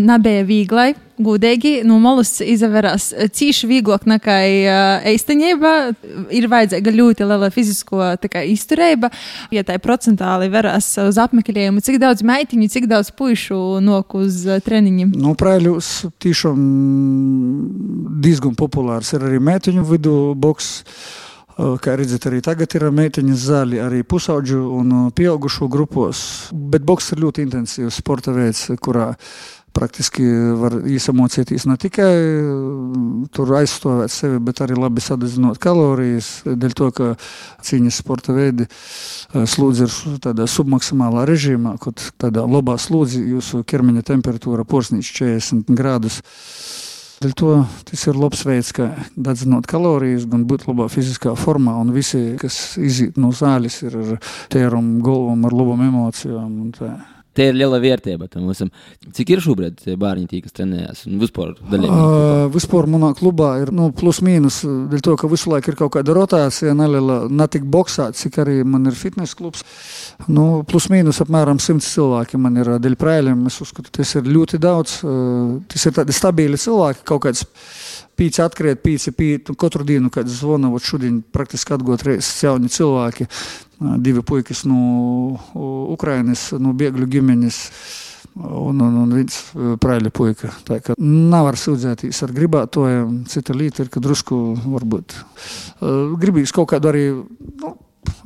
Nebija 0.00 0.42
vieglai. 0.48 0.92
Gudīgi, 1.14 1.84
nu, 1.86 2.00
molus 2.02 2.40
izvērās 2.42 3.12
cīši 3.38 3.68
vieglāk 3.70 4.02
nekā 4.10 4.34
īstenībā. 5.12 5.74
Ir 6.34 6.48
vajadzīga 6.50 6.90
ļoti 6.90 7.28
liela 7.30 7.52
fizisko 7.54 8.00
izturība. 8.50 9.12
Ja 9.54 9.62
tā 9.62 9.78
procentāli 9.78 10.50
verās 10.50 10.90
uz 10.98 11.20
apmeklējumu, 11.22 11.84
cik 11.86 12.00
daudz 12.02 12.26
meitiņu, 12.26 12.66
cik 12.74 12.90
daudz 12.90 13.12
puišu 13.14 13.78
nok 13.84 14.18
uz 14.24 14.42
treniņiem? 14.66 15.14
Nu, 15.14 15.36
Prēļus 15.38 15.92
tiešām 16.18 16.58
diezgan 18.24 18.58
populārs 18.58 19.14
ir 19.14 19.28
arī 19.30 19.38
meitiņu 19.38 19.86
vidu 19.94 20.16
boks. 20.34 20.80
Kā 21.54 21.92
redzat, 21.94 22.24
arī 22.26 22.40
tagad 22.42 22.72
ir 22.74 22.88
meiteņas 22.90 23.42
zāli, 23.46 23.78
arī 23.78 24.02
pusauģu 24.02 24.62
un 24.74 24.94
pieaugušo 25.14 25.68
grupos. 25.70 26.22
Bet 26.50 26.82
boks 26.82 27.12
ir 27.14 27.22
ļoti 27.22 27.44
intensīvs 27.46 28.00
sporta 28.02 28.34
veids, 28.34 28.66
kurā 28.82 29.12
praktiski 29.74 30.24
var 30.58 30.76
iesamocīties 30.86 31.66
ne 31.66 31.76
tikai 31.80 32.10
tur 33.34 33.52
aizstāvēt 33.58 34.12
sevi, 34.14 34.40
bet 34.42 34.62
arī 34.64 34.78
labi 34.78 35.02
sadedzinot 35.02 35.58
kalorijas. 35.62 36.30
Dēļ 36.46 36.76
to, 36.78 36.90
ka 36.94 37.10
cīņas 37.66 37.98
sporta 38.02 38.34
veidi 38.34 38.66
slūdzi 39.34 39.86
ir 39.86 40.20
tādā 40.26 40.48
submaksimālā 40.50 41.26
režīmā, 41.30 41.76
kad 41.82 42.02
tādā 42.22 42.46
labā 42.50 42.78
slūdzi 42.82 43.22
jūsu 43.34 43.62
ķermeņa 43.70 44.06
temperatūra 44.10 44.66
porsnīč 44.66 45.10
40 45.22 45.70
grādus. 45.74 46.18
Dēļ 47.24 47.32
to 47.40 47.50
tas 47.88 48.02
ir 48.10 48.18
labs 48.20 48.42
veids, 48.44 48.68
kā 48.76 48.90
dedzināt 49.16 49.64
kalorijas, 49.70 50.26
gan 50.28 50.42
būt 50.44 50.66
labā 50.68 50.90
fiziskā 50.92 51.32
formā. 51.40 51.72
Un 51.80 51.94
visi, 51.96 52.34
kas 52.36 52.74
iziet 52.76 53.16
no 53.16 53.30
zāles, 53.32 53.78
ir 53.86 53.96
ar 53.96 54.10
tērumu, 54.52 54.98
galvam, 55.06 55.46
ar 55.48 55.56
labām 55.56 55.86
emocijām. 55.86 56.58
Te 57.34 57.48
ir 57.50 57.56
liela 57.58 57.80
vērtība 57.82 58.28
tam 58.30 58.46
visam. 58.50 58.70
Cik 59.14 59.32
ir 59.34 59.42
šobrīd 59.42 59.82
bērni, 59.98 60.28
tī, 60.30 60.40
kas 60.44 60.54
trenējas? 60.54 61.04
Vispār, 61.20 61.54
uh, 61.58 62.44
vispār 62.54 62.88
manā 62.90 63.10
klubā 63.18 63.50
ir 63.64 63.72
nu, 63.74 63.88
plus 63.96 64.20
mīnus, 64.24 64.60
dēļ 64.64 65.04
to, 65.04 65.16
ka 65.18 65.30
visu 65.32 65.50
laiku 65.50 65.72
ir 65.72 65.78
kaut 65.80 65.96
kāda 65.96 66.14
rotācija, 66.14 66.76
neliela, 66.78 67.24
ne 67.30 67.48
tik 67.50 67.66
boxā, 67.66 68.10
cik 68.14 68.38
arī 68.44 68.60
man 68.62 68.86
ir 68.90 68.98
fitnes 68.98 69.34
klubs. 69.38 69.66
Nu, 70.30 70.62
plus 70.68 70.86
mīnus 70.92 71.18
apmēram 71.24 71.58
100 71.62 71.82
cilvēki 71.88 72.40
man 72.40 72.62
ir 72.62 72.76
dēļ 72.84 72.98
prēļiem. 73.00 73.46
Es 73.50 73.58
uzskatu, 73.64 73.90
tas 73.98 74.14
ir 74.14 74.30
ļoti 74.30 74.62
daudz. 74.62 75.00
Tas 75.74 75.88
ir 75.88 75.98
tādi 75.98 76.14
stabili 76.14 76.60
cilvēki, 76.60 77.02
kaut 77.08 77.26
kāds 77.26 77.44
pīci 78.18 78.42
atkrīt, 78.44 78.80
pīci 78.84 79.12
pīt, 79.16 79.52
katru 79.58 79.86
dienu, 79.86 80.10
kad 80.14 80.28
zvana, 80.30 80.70
vot 80.72 80.84
šodien 80.84 81.20
praktiski 81.34 81.74
atgot 81.76 82.04
reizes 82.06 82.42
jauni 82.44 82.70
cilvēki, 82.72 83.28
divi 84.04 84.22
puikas 84.26 84.64
no 84.68 85.38
Ukrainas, 85.94 86.50
no 86.58 86.74
biegļu 86.76 87.10
ģimenes. 87.16 87.60
Un, 88.34 88.80
un, 88.82 88.94
un 88.98 89.10
viens 89.14 89.34
praļa 89.78 90.10
puika. 90.10 90.48
Tā 90.66 90.80
kā 90.82 90.96
nevar 90.98 91.54
sūdzēties 91.54 92.18
ar 92.26 92.32
gribētojiem. 92.34 93.20
Cita 93.30 93.54
lieta 93.54 93.84
ir, 93.84 93.90
ka 93.94 94.02
drusku 94.02 94.38
varbūt 94.58 95.14
gribīs 96.18 96.50
kaut 96.54 96.72
kādu 96.72 96.90
arī, 96.90 97.04
nu, 97.62 97.70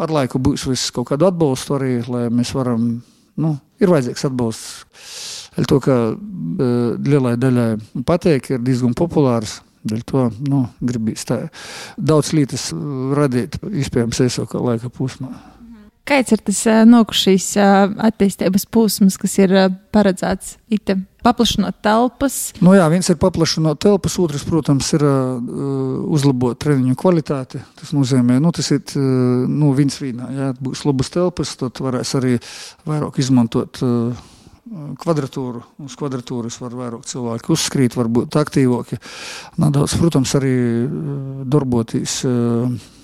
ar 0.01 0.15
laiku 0.15 0.41
būs 0.41 0.65
viss 0.71 0.95
kaut 0.97 1.11
kādu 1.11 1.29
atbalstu 1.29 1.77
arī, 1.77 1.93
lai 2.09 2.25
mēs 2.33 2.55
varam, 2.57 2.89
nu, 3.37 3.53
ir 3.83 3.93
vajadzīgs 3.93 4.25
atbalsts. 4.31 4.87
To, 5.69 5.77
ka 5.83 5.95
lielai 7.05 7.35
daļai 7.37 8.03
pateik, 8.07 8.53
ir 8.55 8.65
diezgan 8.65 8.97
populārs. 8.97 9.59
Dēļ 9.89 10.03
to 10.09 10.27
nu, 10.49 10.65
gribīs 10.85 11.27
tā 11.29 11.45
daudz 11.97 12.35
lietas 12.37 12.71
radīt, 13.19 13.61
iespējams, 13.69 14.25
īsākā 14.29 14.61
laika 14.63 14.93
posmā. 14.93 15.33
Kāds 16.09 16.33
ir 16.33 16.41
tas 16.41 16.63
nokušīs 16.89 17.51
attīstības 17.61 18.65
posms, 18.73 19.19
kas 19.21 19.35
ir 19.43 19.53
paredzēts 19.93 20.55
IT? 20.73 20.95
Paplašinot 21.27 21.83
telpas. 21.85 22.39
Nu 22.65 22.73
jā, 22.73 22.87
viens 22.89 23.11
ir 23.13 23.19
paplašinot 23.21 23.81
telpas, 23.83 24.17
otrs, 24.23 24.47
protams, 24.49 24.89
ir 24.97 25.05
uh, 25.05 25.37
uzlabot 26.09 26.57
treniņu 26.63 26.97
kvalitāti. 26.97 27.61
Tas 27.77 27.93
nozīmē, 27.93 28.39
nu, 28.41 28.55
tas 28.57 28.71
ir 28.73 28.97
nu, 28.97 29.75
viens 29.77 30.01
vīnā. 30.01 30.31
Jā, 30.39 30.49
būs 30.57 30.87
labas 30.89 31.13
telpas, 31.13 31.53
tad 31.61 31.83
varēs 31.85 32.15
arī 32.17 32.39
vairāk 32.89 33.21
izmantot. 33.21 33.83
Uh, 33.85 34.38
kvadratūru. 35.01 35.63
Uz 35.87 35.97
kvadratūras 35.99 36.59
var 36.63 36.77
vairāk 36.79 37.09
cilvēku 37.09 37.55
uzskrīt, 37.55 37.97
varbūt 37.99 38.39
aktīvāki. 38.41 39.01
Nedaudz, 39.63 39.97
protams, 40.01 40.35
arī 40.39 40.55
darboties. 41.49 42.21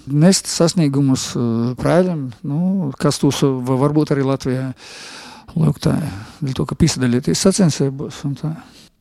Nest 0.05 0.51
sasniegumus 0.53 1.31
prēļiem, 1.81 2.25
nu, 2.45 2.61
kas 3.01 3.21
tūs 3.23 3.43
varbūt 3.69 4.13
arī 4.15 4.27
Latvijā. 4.29 4.71
Lūk, 5.55 5.79
tā 5.83 5.95
ir. 6.03 6.55
To, 6.57 6.67
ka 6.67 6.77
piesaistīties 6.79 7.45
sacensībos. 7.47 8.25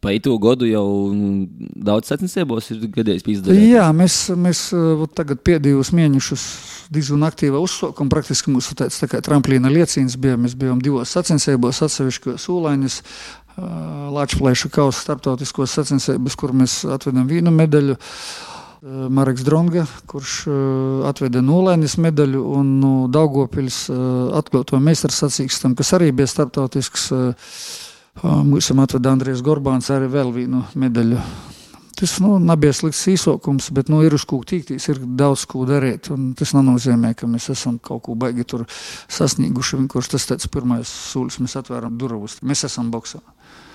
Pa 0.04 0.12
itu 0.12 0.36
gadu 0.36 0.68
jau 0.68 0.86
mm, 1.16 1.70
daudz 1.88 2.12
sacensībos 2.12 2.68
ir 2.74 2.82
gadījis 2.92 3.24
izdarīt. 3.38 3.62
Jā, 3.72 3.88
mēs, 3.96 4.18
mēs 4.36 4.66
uh, 4.76 5.06
tagad 5.16 5.40
pēdējos 5.48 5.94
mēnešus 5.96 6.44
diezgan 6.92 7.24
aktīvi 7.30 7.56
uzsākām. 7.56 8.12
Praktiski 8.12 8.52
mūsu 8.52 8.76
tāds 8.76 9.00
tā 9.00 9.08
kā 9.08 9.22
tramplīna 9.24 9.72
liecības 9.72 10.18
bija. 10.20 10.40
Mēs 10.44 10.58
bijām 10.60 10.84
divos 10.84 11.14
sacensībos, 11.16 11.80
atsevišķi 11.88 12.36
sūlainis. 12.44 13.00
Uh, 13.54 14.10
Latvijas 14.12 14.66
kausa 14.74 15.06
starptautiskos 15.06 15.78
sacensības, 15.80 16.36
kur 16.36 16.52
mēs 16.58 16.82
atvedam 16.84 17.30
vīnu 17.30 17.54
medaļu. 17.56 17.96
Uh, 17.96 18.52
Marks 18.84 19.46
Dronga, 19.48 19.86
kurš 20.12 20.42
atveda 21.08 21.40
nulēnis 21.40 21.96
medaļu, 22.04 22.42
un 22.60 22.74
no 22.82 22.92
Daugopils 23.08 23.86
atklāto 24.36 24.76
meistaru 24.84 25.16
sacīkstam, 25.16 25.78
kas 25.80 25.94
arī 25.96 26.12
bija 26.12 26.28
starptautisks 26.28 27.08
Mums 28.22 28.70
atveda 28.70 29.12
Andrijas 29.12 29.42
Gorbāns 29.42 29.90
arī 29.92 30.08
vēl 30.12 30.30
vienu 30.36 30.62
medaļu. 30.78 31.18
Tas 31.98 32.16
nu, 32.22 32.36
nebija 32.42 32.74
slikts 32.74 33.04
īsākums, 33.08 33.70
bet 33.74 33.90
nu, 33.92 34.00
ir 34.06 34.16
uz 34.18 34.24
ko 34.28 34.40
tīkties, 34.46 34.88
ir 34.90 35.02
daudz 35.18 35.46
ko 35.50 35.62
darīt. 35.70 36.10
Tas 36.40 36.54
nenozīmē, 36.56 37.14
ka 37.18 37.30
mēs 37.30 37.52
esam 37.54 37.78
kaut 37.82 38.04
ko 38.08 38.16
baigi 38.20 38.46
tur 38.50 38.66
sasnieguši. 39.14 39.84
Vienkārši 39.84 40.14
tas 40.16 40.26
tāds 40.32 40.50
pirmais 40.52 40.90
solis, 40.90 41.38
mēs 41.42 41.56
atvēram 41.62 41.94
durvis. 42.00 42.40
Mēs 42.46 42.66
esam 42.68 42.90
boxā. 42.94 43.22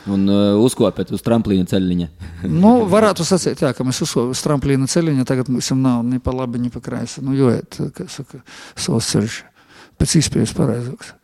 Un 0.09 0.25
uh, 0.31 0.57
uzkopēt 0.65 1.13
uz 1.15 1.23
tramplīna 1.23 1.69
ceļiņa. 1.71 2.09
nu, 2.63 2.73
varētu 2.91 3.27
sacīt, 3.27 3.63
jā, 3.63 3.71
ka 3.77 3.87
mēs 3.87 4.03
uzkopējam 4.07 4.35
uz 4.35 4.43
tramplīna 4.47 4.91
ceļiņa. 4.91 5.29
Tagad 5.29 5.53
mums 5.53 5.71
nav 5.79 6.03
ne 6.07 6.19
pa 6.23 6.35
labi, 6.35 6.63
ne 6.63 6.73
pa 6.75 6.83
kreisi. 6.83 7.23
Nu, 7.25 7.37
joiet, 7.39 7.79
kā 7.95 8.09
saka, 8.11 8.43
savs 8.75 9.13
ceļš. 9.15 9.39
Pēc 9.99 10.19
iespējas 10.21 10.57
pareizāks. 10.59 11.15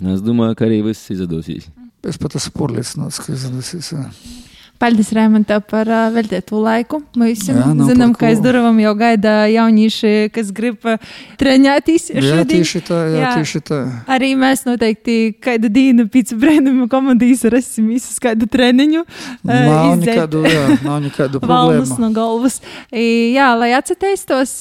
Es 0.00 0.24
domāju, 0.24 0.56
ka 0.56 0.66
arī 0.68 0.80
viss 0.86 1.12
izdosies. 1.12 1.68
Es 2.06 2.16
pat 2.20 2.38
esmu 2.38 2.54
pārliecināts, 2.56 3.20
ka 3.20 3.34
izdosies. 3.34 3.92
Paldies, 4.80 5.10
Rēmantā, 5.12 5.58
par 5.60 5.84
uh, 5.92 6.06
veltīto 6.14 6.56
laiku. 6.64 7.02
Mēs 7.20 7.42
jā, 7.50 7.66
zinām, 7.84 8.14
ka 8.16 8.30
aiz 8.30 8.38
durvīm 8.40 8.78
jau 8.80 8.94
gaida 8.96 9.34
jaunieši, 9.52 10.30
kas 10.32 10.48
grib 10.56 10.86
trenēties. 11.40 12.06
Jā, 12.16 12.38
tieši 12.48 12.80
tā, 12.86 13.00
jā, 13.12 13.18
jā, 13.20 13.32
tieši 13.36 13.60
tā. 13.68 13.80
Arī 14.16 14.30
mēs 14.40 14.64
noteikti 14.64 15.34
kādu 15.44 15.68
dienu 15.74 16.06
pēc 16.08 16.32
brīnuma 16.40 16.88
komandijas 16.88 17.44
rasim 17.52 17.90
visus 17.92 18.16
kādu 18.24 18.48
treniņu. 18.48 19.04
Nav 19.44 19.68
uh, 19.74 20.00
nekādu, 20.00 20.46
jā, 20.48 20.64
nav 20.88 21.02
nekādu 21.04 21.42
problēmu. 21.44 21.52
Valnus 21.52 21.92
no 22.00 22.10
galvas. 22.16 22.56
I, 22.88 23.04
jā, 23.36 23.50
lai 23.60 23.74
atceteistos, 23.76 24.56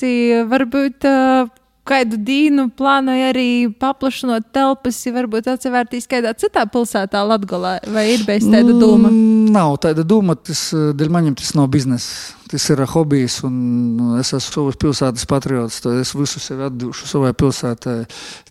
varbūt. 0.52 1.08
Uh, 1.08 1.56
kādu 1.90 2.20
dienu 2.22 2.68
plānoju 2.78 3.28
arī 3.32 3.50
paplašinot 3.82 4.50
telpas, 4.56 5.00
ja 5.06 5.14
varbūt 5.16 5.50
atsevērtīs 5.54 6.10
kādā 6.10 6.36
citā 6.40 6.66
pilsētā 6.70 7.24
Latgolā, 7.26 7.78
vai 7.90 8.06
ir 8.14 8.26
bez 8.28 8.46
tāda 8.48 8.76
doma? 8.76 9.12
Mm, 9.12 9.50
nav 9.56 9.78
tāda 9.86 10.06
doma, 10.08 10.38
tas 10.38 10.70
dēļ 10.74 11.14
maņem 11.16 11.38
tas 11.40 11.56
nav 11.58 11.70
biznesa. 11.74 12.36
Tas 12.50 12.64
ir 12.74 12.82
hobijs, 12.90 13.44
un 13.46 14.18
es 14.18 14.32
esmu 14.34 14.56
savas 14.56 14.80
pilsētas 14.82 15.28
patriots. 15.30 15.84
Es 16.00 16.16
visu 16.18 16.42
sevi 16.42 16.66
atdošu 16.66 17.06
savai 17.12 17.30
pilsētai, 17.38 18.00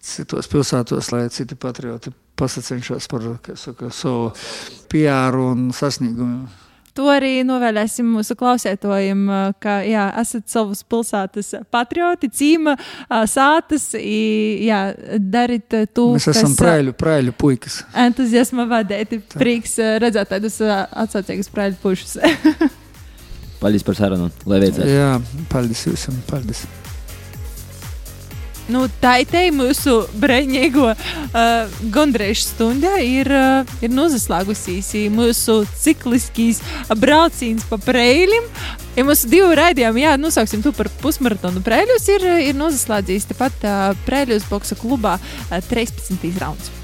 citos 0.07 0.47
pilsētos, 0.53 1.11
lai 1.11 1.25
citi 1.35 1.59
patrioti 1.59 2.15
pasacenšos 2.39 3.11
par 3.11 3.27
saka, 3.59 3.91
savu 3.91 4.31
PR 4.93 5.35
un 5.43 5.73
sasniegumu 5.75 6.47
to 6.99 7.07
arī 7.13 7.45
novēlēsim 7.47 8.09
mūsu 8.17 8.35
klausētojiem, 8.39 9.23
ka 9.63 9.79
jā, 9.87 10.09
esat 10.23 10.49
savas 10.51 10.83
pilsētas 10.89 11.53
patrioti, 11.75 12.31
cīma, 12.41 12.75
sātas, 13.31 13.93
jā, 13.95 14.81
darit 15.19 15.79
to, 15.95 16.09
Mēs 16.17 16.31
esam 16.33 16.51
kas, 16.51 16.59
prēļu, 16.59 16.97
prēļu 16.99 17.37
puikas. 17.39 17.81
Entuziasma 18.07 18.67
vadēti, 18.71 19.23
prieks 19.37 19.79
redzēt 20.03 20.35
tādus 20.35 20.59
atsaucīgus 20.67 21.53
prēļu 21.55 21.81
pušus. 21.85 22.19
paldies 23.63 23.87
par 23.87 23.99
sarunu, 23.99 24.31
lai 24.51 24.63
veicas. 24.67 24.85
Jā, 24.91 25.17
paldies 25.53 25.87
jums, 25.87 26.11
paldies. 26.29 26.67
Nu, 28.69 28.83
ir 29.01 29.55
mūsu 29.57 29.95
brīvīgo 30.21 30.91
uh, 30.93 31.77
gandrīz 31.95 32.45
stunda. 32.51 32.99
Ir, 33.01 33.31
uh, 33.33 33.71
ir 33.81 33.95
nozaslēgusies 33.95 34.91
mūsu 35.13 35.63
cikliskīs 35.73 36.61
brauciens 37.01 37.65
pa 37.71 37.81
prēļiem. 37.81 38.51
Ja 38.99 39.07
mūsu 39.09 39.31
divi 39.31 39.57
raidījumi, 39.57 40.05
jā, 40.05 40.17
nosauksim 40.21 40.65
to 40.65 40.75
par 40.77 40.91
pusmaratonu 41.01 41.63
prēļus, 41.65 42.11
ir, 42.17 42.27
ir 42.51 42.59
nozaslēdzies 42.59 43.31
tepat 43.33 43.65
uh, 43.65 43.87
prēļus 44.09 44.51
boksa 44.51 44.77
klubā 44.77 45.17
uh, 45.17 45.63
13. 45.71 46.29
rauns. 46.43 46.78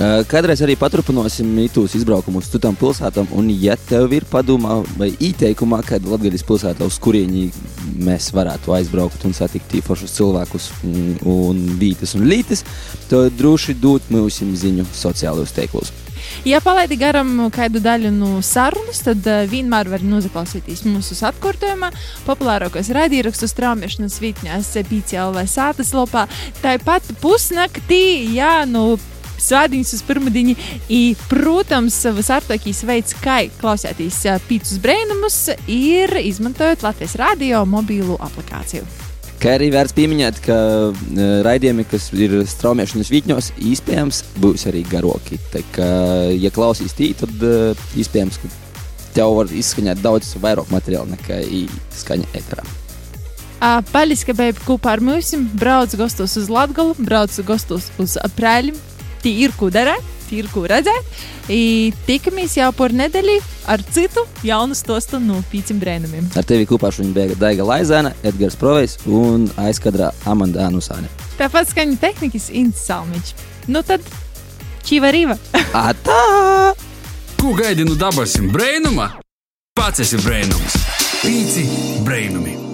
Kādreiz 0.00 0.62
arī 0.64 0.74
paturpināsim 0.80 1.48
mītūs 1.52 1.98
izbraukumus 1.98 2.48
uz 2.48 2.54
citām 2.54 2.76
pilsētām, 2.80 3.28
un, 3.36 3.50
ja 3.60 3.76
tev 3.76 4.14
ir 4.16 4.24
padomā 4.30 4.80
vai 4.96 5.10
ieteikumā, 5.12 5.82
kāda 5.86 6.14
Latvijas 6.14 6.46
pilsētā, 6.48 6.88
uz 6.88 6.96
kurieni 7.02 7.50
mēs 8.02 8.30
varētu 8.34 8.72
aizbraukt 8.78 9.26
un 9.28 9.36
satikt 9.36 9.76
īpašus 9.82 10.16
cilvēkus 10.16 10.70
un, 10.88 11.12
un 11.28 11.60
vītas 11.78 12.16
un 12.18 12.24
lītis, 12.30 12.64
tad 13.10 13.36
droši 13.38 13.76
dot 13.78 14.08
mums 14.10 14.40
ziņu 14.40 14.88
sociālajos 14.96 15.54
tīklos. 15.58 15.92
Ja 16.48 16.58
palaidi 16.64 16.96
garam 16.98 17.34
kādu 17.54 17.82
daļu 17.82 18.10
no 18.14 18.40
sarunas, 18.46 19.02
tad 19.04 19.26
uh, 19.28 19.44
vienmēr 19.50 19.90
var 19.92 20.02
noklausīties 20.06 20.86
mūsu 20.88 21.18
atkārtojumā, 21.28 21.92
populārākos 22.26 22.90
raidījumus 22.96 23.44
straumēšanas 23.52 24.18
vietņās, 24.22 24.72
PCLV 24.88 25.44
sātas 25.50 25.92
lopā. 25.94 26.26
Tāpat 26.62 27.12
pusnaktī, 27.22 28.32
jā, 28.34 28.62
nu 28.70 28.96
svētdienas 29.42 29.92
uz 29.96 30.02
pirmdienu. 30.06 30.56
I, 30.88 31.14
protams, 31.30 31.98
visārtākais 32.16 32.82
veids, 32.88 33.16
kā 33.22 33.42
klausēties 33.60 34.20
pīcis 34.48 34.80
brēnumus, 34.82 35.38
ir 35.66 36.14
izmantojot 36.22 36.84
Latvijas 36.86 37.18
radio 37.20 37.64
mobīlu 37.68 38.18
aplikāciju. 38.22 38.86
Kā 39.42 39.56
arī 39.56 39.72
vērts 39.74 39.96
pieminēt, 39.96 40.36
ka 40.44 40.56
raidījumi, 41.42 41.82
kas 41.90 42.04
ir 42.14 42.36
straumēšanas 42.46 43.08
vietņos, 43.10 43.48
iespējams 43.58 44.20
būs 44.38 44.68
arī 44.70 44.84
garoki. 44.86 45.40
Tā 45.50 45.64
kā, 45.74 45.88
ja 46.38 46.52
klausīs 46.54 46.94
tī, 46.94 47.10
tad 47.18 47.42
iespējams, 47.98 48.38
ka 48.38 48.52
tev 49.16 49.34
var 49.40 49.50
izskaņot 49.50 49.98
daudz 50.04 50.36
vairāk 50.44 50.70
materiālu 50.70 51.10
nekā 51.16 51.40
skaņa 51.98 52.30
eterā. 52.38 52.62
Paldies, 53.90 54.22
ka 54.26 54.34
bijāt 54.34 54.62
kopā 54.66 54.96
ar 54.96 55.02
mums. 55.02 55.34
Brauc 55.58 55.92
gastos 55.98 56.38
uz 56.38 56.46
Latviju, 56.50 56.94
brauc 57.02 57.34
gastos 57.46 57.90
uz 58.02 58.16
Prēļiem, 58.38 58.78
tī 59.22 59.34
ir 59.46 59.54
ko 59.58 59.70
darīt, 59.72 60.04
tī 60.28 60.40
ir 60.42 60.48
ko 60.52 60.64
redzēt. 60.70 61.22
I 61.52 61.92
tikamies 62.06 62.54
jau 62.56 62.70
par 62.76 62.94
nedēļu 62.94 63.38
ar 63.72 63.82
citu 63.94 64.22
jaunu 64.46 64.76
stostu 64.78 65.18
no 65.22 65.40
pīcim 65.50 65.80
brēnumiem. 65.82 66.30
Ar 66.38 66.46
tevi 66.46 66.68
kopā 66.70 66.92
šodien 66.94 67.14
bija 67.16 67.38
Daiga 67.38 67.66
Laizēna, 67.66 68.14
Edgars 68.22 68.56
Provejs 68.58 68.98
un 69.10 69.48
aizkadrā 69.60 70.12
Amanda 70.30 70.68
Anusāne. 70.68 71.10
Tāpat 71.40 71.72
skaņa 71.72 71.98
tehnikas 72.02 72.50
Ints 72.54 72.86
Salmiņš. 72.86 73.34
Nu 73.74 73.82
tad, 73.86 74.06
čīva 74.86 75.12
rīva! 75.14 75.38
Atā! 75.88 76.22
Ko 77.42 77.54
gaidi 77.58 77.86
no 77.88 77.98
dabasim 77.98 78.52
brēnuma? 78.54 79.16
Pats 79.74 80.04
esi 80.04 80.20
brēnums! 80.22 80.78
Pīci 81.22 81.66
brēnumi! 82.06 82.71